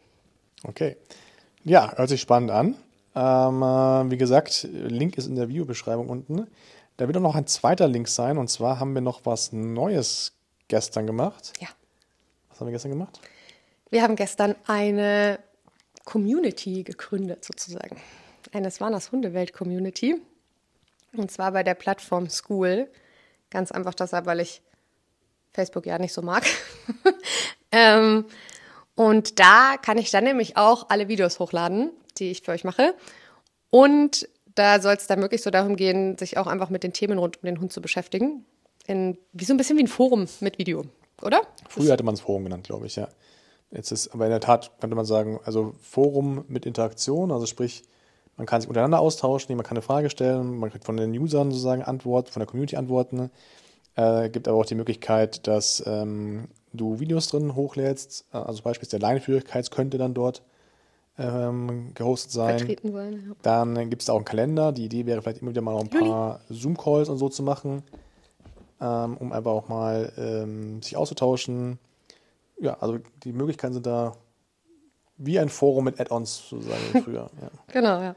Okay. 0.65 0.97
Ja, 1.65 1.97
hört 1.97 2.09
sich 2.09 2.21
spannend 2.21 2.51
an. 2.51 2.77
Ähm, 3.15 3.63
äh, 3.63 4.11
wie 4.11 4.17
gesagt, 4.17 4.69
Link 4.73 5.17
ist 5.19 5.27
in 5.27 5.37
der 5.37 5.49
Videobeschreibung 5.49 6.09
unten. 6.09 6.47
Da 6.97 7.07
wird 7.07 7.17
auch 7.17 7.23
noch 7.23 7.37
ein 7.37 7.47
zweiter 7.47 7.87
Link 7.87 8.09
sein. 8.09 8.39
Und 8.39 8.49
zwar 8.49 8.81
haben 8.81 8.95
wir 8.95 9.01
noch 9.01 9.21
was 9.25 9.53
Neues 9.53 10.33
gestern 10.67 11.07
gemacht. 11.07 11.53
Ja. 11.61 11.69
Was 12.51 12.61
haben 12.61 12.67
wir 12.67 12.73
gestern 12.73 12.91
gemacht? 12.91 13.21
Wir 13.91 14.03
haben 14.03 14.17
gestern 14.17 14.55
eine 14.67 15.39
Community 16.05 16.83
gegründet, 16.83 17.45
sozusagen. 17.45 17.97
Eine 18.53 18.71
Swanas 18.71 19.13
Hundewelt 19.13 19.53
Community. 19.53 20.21
Und 21.19 21.31
zwar 21.31 21.53
bei 21.53 21.63
der 21.63 21.75
Plattform 21.75 22.29
School. 22.31 22.89
Ganz 23.51 23.73
einfach 23.73 23.95
deshalb, 23.95 24.27
weil 24.27 24.41
ich 24.41 24.63
Facebook 25.53 25.87
ja 25.87 25.99
nicht 25.99 26.13
so 26.13 26.23
mag. 26.23 26.45
ähm, 27.73 28.27
und 28.95 29.39
da 29.39 29.77
kann 29.81 29.99
ich 29.99 30.11
dann 30.11 30.25
nämlich 30.25 30.57
auch 30.57 30.87
alle 30.91 31.09
Videos 31.09 31.39
hochladen, 31.39 31.91
die 32.19 32.31
ich 32.31 32.43
für 32.43 32.53
euch 32.53 32.65
mache. 32.65 32.95
Und 33.71 34.29
da 34.55 34.81
soll 34.81 34.95
es 34.95 35.07
dann 35.07 35.21
wirklich 35.21 35.43
so 35.43 35.51
darum 35.51 35.77
gehen, 35.77 36.19
sich 36.19 36.37
auch 36.37 36.47
einfach 36.47 36.71
mit 36.71 36.83
den 36.83 36.93
Themen 36.93 37.19
rund 37.19 37.39
um 37.43 37.47
den 37.47 37.61
Hund 37.61 37.73
zu 37.73 37.81
beschäftigen. 37.81 38.45
In, 38.87 39.19
wie 39.33 39.45
so 39.45 39.55
ein 39.55 39.57
bisschen 39.57 39.77
wie 39.77 39.83
ein 39.83 39.89
Forum 39.89 40.27
mit 40.41 40.59
Video, 40.59 40.85
oder? 41.23 41.43
Früher 41.69 41.93
hatte 41.93 42.05
man 42.05 42.15
es 42.15 42.21
Forum 42.21 42.45
genannt, 42.45 42.65
glaube 42.65 42.87
ich, 42.87 42.97
ja. 42.97 43.09
Jetzt 43.71 43.93
ist, 43.93 44.09
aber 44.09 44.25
in 44.25 44.31
der 44.31 44.41
Tat 44.41 44.73
könnte 44.81 44.97
man 44.97 45.05
sagen, 45.05 45.39
also 45.45 45.75
Forum 45.83 46.45
mit 46.49 46.65
Interaktion, 46.65 47.31
also 47.31 47.45
sprich, 47.45 47.85
man 48.39 48.47
kann 48.47 48.61
sich 48.61 48.69
untereinander 48.69 49.01
austauschen, 49.01 49.55
man 49.57 49.67
kann 49.67 49.77
eine 49.77 49.83
Frage 49.83 50.09
stellen, 50.11 50.59
man 50.59 50.71
kriegt 50.71 50.85
von 50.85 50.97
den 50.97 51.11
Usern 51.19 51.51
sozusagen 51.51 51.83
Antworten, 51.83 52.31
von 52.33 52.41
der 52.41 52.47
Community 52.47 52.77
Antworten. 52.77 53.31
Äh, 53.97 54.31
gibt 54.31 54.47
aber 54.47 54.59
auch 54.59 54.65
die 54.65 54.77
Möglichkeit, 54.77 55.47
dass 55.49 55.83
ähm, 55.87 56.47
du 56.73 57.01
Videos 57.01 57.27
drin 57.29 57.57
hochlädst, 57.57 58.27
äh, 58.33 58.37
also 58.37 58.63
beispielsweise 58.63 59.01
der 59.01 59.09
Leinenführigkeit 59.09 59.71
könnte 59.73 59.99
dann 59.99 60.15
dort 60.15 60.43
ähm, 61.19 61.93
gehostet 61.95 62.31
sein. 62.31 62.59
Vertreten 62.59 62.93
sein. 62.93 63.25
Ja. 63.27 63.35
Dann 63.43 63.91
gibt 63.91 64.03
es 64.03 64.07
da 64.07 64.13
auch 64.13 64.19
einen 64.19 64.25
Kalender. 64.25 64.71
Die 64.71 64.85
Idee 64.85 65.05
wäre 65.05 65.21
vielleicht 65.21 65.43
immer 65.43 65.51
wieder 65.51 65.63
mal 65.63 65.73
noch 65.73 65.81
ein 65.81 65.91
paar 65.91 66.41
Zoom-Calls 66.49 67.09
und 67.09 67.19
so 67.19 67.29
zu 67.29 67.43
machen, 67.43 67.83
ähm, 68.81 69.17
um 69.17 69.33
einfach 69.33 69.51
auch 69.51 69.69
mal 69.69 70.13
ähm, 70.17 70.81
sich 70.81 70.97
auszutauschen. 70.97 71.81
Ja, 72.61 72.77
also 72.79 72.99
die 73.25 73.33
Möglichkeiten 73.33 73.75
sind 73.75 73.87
da 73.87 74.13
wie 75.17 75.41
ein 75.41 75.49
Forum 75.49 75.87
mit 75.87 76.01
Add-ons 76.01 76.49
sozusagen 76.49 77.03
früher. 77.05 77.31
Ja. 77.43 77.51
Genau, 77.73 78.01
ja. 78.01 78.15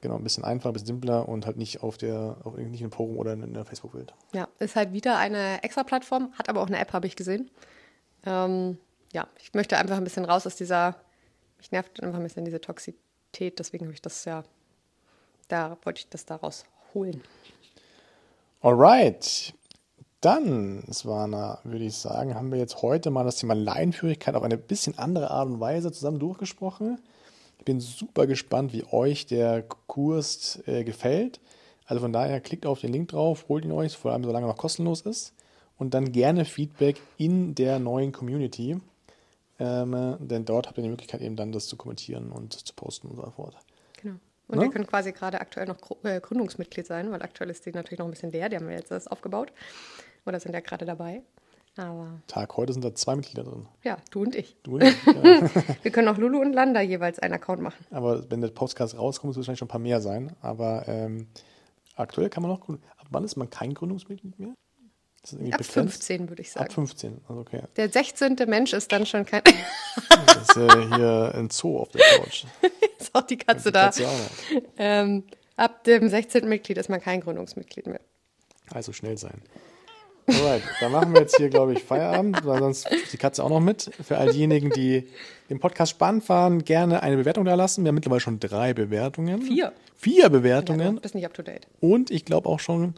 Genau, 0.00 0.16
ein 0.16 0.24
bisschen 0.24 0.44
einfacher, 0.44 0.70
ein 0.70 0.72
bisschen 0.72 0.86
simpler 0.86 1.28
und 1.28 1.46
halt 1.46 1.56
nicht 1.56 1.82
auf 1.82 1.98
der, 1.98 2.36
auf 2.44 2.56
nicht 2.56 2.82
im 2.82 2.90
Forum 2.90 3.16
oder 3.16 3.32
in 3.32 3.54
der 3.54 3.64
Facebook-Welt. 3.64 4.14
Ja, 4.32 4.48
ist 4.58 4.76
halt 4.76 4.92
wieder 4.92 5.18
eine 5.18 5.62
extra 5.62 5.82
Plattform, 5.82 6.32
hat 6.38 6.48
aber 6.48 6.60
auch 6.60 6.66
eine 6.66 6.78
App, 6.78 6.92
habe 6.92 7.06
ich 7.06 7.16
gesehen. 7.16 7.50
Ähm, 8.24 8.78
ja, 9.12 9.26
ich 9.40 9.54
möchte 9.54 9.78
einfach 9.78 9.96
ein 9.96 10.04
bisschen 10.04 10.24
raus 10.24 10.46
aus 10.46 10.56
dieser, 10.56 10.96
mich 11.58 11.72
nervt 11.72 12.02
einfach 12.02 12.18
ein 12.18 12.24
bisschen 12.24 12.44
diese 12.44 12.60
Toxität, 12.60 13.58
deswegen 13.58 13.86
habe 13.86 13.94
ich 13.94 14.02
das 14.02 14.24
ja, 14.24 14.44
da 15.48 15.76
wollte 15.82 16.00
ich 16.00 16.08
das 16.08 16.26
daraus 16.26 16.64
holen. 16.94 17.22
Alright. 18.60 19.54
Dann, 20.20 20.84
Svana, 20.92 21.60
würde 21.64 21.86
ich 21.86 21.96
sagen, 21.96 22.34
haben 22.34 22.52
wir 22.52 22.58
jetzt 22.58 22.82
heute 22.82 23.10
mal 23.10 23.24
das 23.24 23.36
Thema 23.36 23.54
Leinenführigkeit 23.54 24.34
auf 24.34 24.42
eine 24.42 24.58
bisschen 24.58 24.98
andere 24.98 25.30
Art 25.30 25.48
und 25.48 25.60
Weise 25.60 25.92
zusammen 25.92 26.18
durchgesprochen. 26.18 26.98
Ich 27.60 27.64
bin 27.66 27.78
super 27.78 28.26
gespannt, 28.26 28.72
wie 28.72 28.84
euch 28.90 29.26
der 29.26 29.62
Kurs 29.86 30.62
äh, 30.66 30.82
gefällt. 30.82 31.40
Also 31.84 32.00
von 32.00 32.10
daher 32.12 32.40
klickt 32.40 32.64
auf 32.64 32.80
den 32.80 32.90
Link 32.90 33.10
drauf, 33.10 33.44
holt 33.50 33.66
ihn 33.66 33.72
euch, 33.72 33.96
vor 33.98 34.12
allem 34.12 34.24
solange 34.24 34.46
er 34.46 34.48
noch 34.48 34.56
kostenlos 34.56 35.02
ist. 35.02 35.34
Und 35.76 35.92
dann 35.92 36.10
gerne 36.10 36.46
Feedback 36.46 36.96
in 37.18 37.54
der 37.54 37.78
neuen 37.78 38.12
Community. 38.12 38.78
Ähm, 39.58 40.16
denn 40.20 40.46
dort 40.46 40.68
habt 40.68 40.78
ihr 40.78 40.84
die 40.84 40.88
Möglichkeit, 40.88 41.20
eben 41.20 41.36
dann 41.36 41.52
das 41.52 41.66
zu 41.66 41.76
kommentieren 41.76 42.32
und 42.32 42.54
zu 42.54 42.72
posten 42.74 43.08
und 43.08 43.16
so 43.16 43.30
fort. 43.30 43.54
Genau. 44.00 44.14
Und 44.48 44.58
Ne? 44.58 44.64
ihr 44.64 44.70
könnt 44.70 44.86
quasi 44.86 45.12
gerade 45.12 45.38
aktuell 45.38 45.66
noch 45.66 45.76
äh, 46.02 46.18
Gründungsmitglied 46.18 46.86
sein, 46.86 47.12
weil 47.12 47.20
aktuell 47.22 47.50
ist 47.50 47.66
die 47.66 47.72
natürlich 47.72 47.98
noch 47.98 48.06
ein 48.06 48.10
bisschen 48.10 48.32
leer. 48.32 48.48
Die 48.48 48.56
haben 48.56 48.68
wir 48.68 48.74
jetzt 48.74 48.90
erst 48.90 49.12
aufgebaut. 49.12 49.52
Oder 50.24 50.40
sind 50.40 50.54
ja 50.54 50.60
gerade 50.60 50.86
dabei. 50.86 51.20
Aber 51.76 52.20
Tag 52.26 52.56
heute 52.56 52.72
sind 52.72 52.84
da 52.84 52.94
zwei 52.94 53.16
Mitglieder 53.16 53.44
drin. 53.44 53.66
ja, 53.84 53.96
du 54.10 54.22
und 54.22 54.34
ich. 54.34 54.56
Du, 54.62 54.78
ja. 54.78 54.90
Wir 55.82 55.90
können 55.92 56.08
auch 56.08 56.18
Lulu 56.18 56.40
und 56.40 56.52
Landa 56.52 56.80
jeweils 56.80 57.18
einen 57.20 57.34
Account 57.34 57.62
machen. 57.62 57.84
Aber 57.90 58.28
wenn 58.30 58.40
der 58.40 58.48
Podcast 58.48 58.98
rauskommt, 58.98 59.28
muss 59.28 59.36
es 59.36 59.38
wahrscheinlich 59.38 59.60
schon 59.60 59.66
ein 59.66 59.70
paar 59.70 59.80
mehr 59.80 60.00
sein. 60.00 60.34
Aber 60.40 60.84
ähm, 60.88 61.28
aktuell 61.94 62.28
kann 62.28 62.42
man 62.42 62.50
noch 62.52 62.60
gründen. 62.60 62.82
Ab 62.98 63.06
wann 63.10 63.24
ist 63.24 63.36
man 63.36 63.48
kein 63.48 63.72
Gründungsmitglied 63.72 64.38
mehr? 64.38 64.54
Ab 65.22 65.58
begrenzt? 65.58 65.72
15 65.72 66.28
würde 66.28 66.42
ich 66.42 66.50
sagen. 66.50 66.66
Ab 66.66 66.72
15, 66.72 67.20
also 67.28 67.40
okay. 67.42 67.62
Der 67.76 67.90
16. 67.90 68.36
Mensch 68.46 68.72
ist 68.72 68.90
dann 68.90 69.06
schon 69.06 69.24
kein. 69.26 69.42
Das 70.26 70.48
ist 70.50 70.56
äh, 70.56 70.86
hier 70.94 71.32
ein 71.34 71.50
Zoo 71.50 71.78
auf 71.78 71.88
der 71.90 72.00
Couch. 72.00 72.44
ist 72.98 73.14
auch 73.14 73.22
die 73.22 73.36
Katze 73.36 73.68
Die 73.68 73.72
da. 73.72 73.84
Katze 73.86 74.08
auch. 74.08 74.30
Ähm, 74.78 75.24
ab 75.56 75.84
dem 75.84 76.08
16. 76.08 76.48
Mitglied 76.48 76.78
ist 76.78 76.88
man 76.88 77.00
kein 77.00 77.20
Gründungsmitglied 77.20 77.86
mehr. 77.86 78.00
Also 78.72 78.92
schnell 78.92 79.18
sein. 79.18 79.42
Alright, 80.26 80.62
dann 80.80 80.92
machen 80.92 81.12
wir 81.12 81.20
jetzt 81.22 81.36
hier, 81.36 81.48
glaube 81.48 81.72
ich, 81.72 81.82
Feierabend, 81.82 82.44
weil 82.44 82.58
sonst 82.60 82.90
ist 82.90 83.12
die 83.12 83.16
Katze 83.16 83.42
auch 83.42 83.48
noch 83.48 83.60
mit. 83.60 83.90
Für 84.02 84.18
all 84.18 84.30
diejenigen, 84.32 84.70
die 84.70 85.08
den 85.48 85.58
Podcast 85.58 85.90
spannend 85.92 86.24
fanden, 86.24 86.64
gerne 86.64 87.02
eine 87.02 87.16
Bewertung 87.16 87.44
da 87.44 87.54
lassen. 87.54 87.82
Wir 87.84 87.88
haben 87.88 87.96
mittlerweile 87.96 88.20
schon 88.20 88.38
drei 88.38 88.72
Bewertungen. 88.74 89.42
Vier. 89.42 89.72
Vier 89.96 90.22
Ja, 90.24 90.28
Bewertungen. 90.28 90.96
du 90.96 91.00
bist 91.02 91.14
nicht 91.14 91.26
up 91.26 91.34
to 91.34 91.42
date. 91.42 91.66
Und 91.80 92.10
ich 92.10 92.24
glaube 92.24 92.48
auch 92.48 92.60
schon 92.60 92.94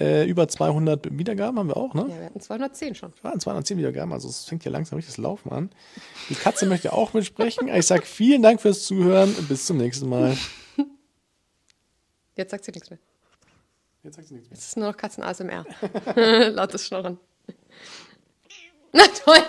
äh, 0.00 0.28
über 0.28 0.48
200 0.48 1.18
Wiedergaben 1.18 1.58
haben 1.58 1.68
wir 1.68 1.76
auch, 1.76 1.94
ne? 1.94 2.06
Ja, 2.08 2.18
wir 2.18 2.26
hatten 2.26 2.40
210 2.40 2.94
schon. 2.94 3.12
waren 3.22 3.38
210 3.40 3.78
Wiedergaben, 3.78 4.12
also 4.12 4.28
es 4.28 4.44
fängt 4.44 4.62
hier 4.62 4.72
langsam 4.72 4.96
richtig 4.96 5.14
das 5.14 5.22
Laufen 5.22 5.50
an. 5.52 5.70
Die 6.30 6.34
Katze 6.34 6.66
möchte 6.66 6.92
auch 6.92 7.12
mitsprechen. 7.14 7.68
Ich 7.68 7.86
sage 7.86 8.04
vielen 8.06 8.42
Dank 8.42 8.60
fürs 8.60 8.84
Zuhören 8.84 9.34
und 9.34 9.48
bis 9.48 9.66
zum 9.66 9.76
nächsten 9.78 10.08
Mal. 10.08 10.36
Jetzt 12.36 12.50
sagt 12.50 12.64
sie 12.64 12.72
nichts 12.72 12.90
mehr. 12.90 12.98
Jetzt 14.06 14.14
sagt 14.14 14.28
sie 14.28 14.34
nichts 14.34 14.48
mehr. 14.48 14.56
Es 14.56 14.66
ist 14.66 14.76
nur 14.76 14.86
noch 14.86 14.96
Katzen-ASMR. 14.96 15.64
Lautes 16.54 16.86
Schnorren. 16.86 17.18
Na 18.92 19.02
toll. 19.08 19.42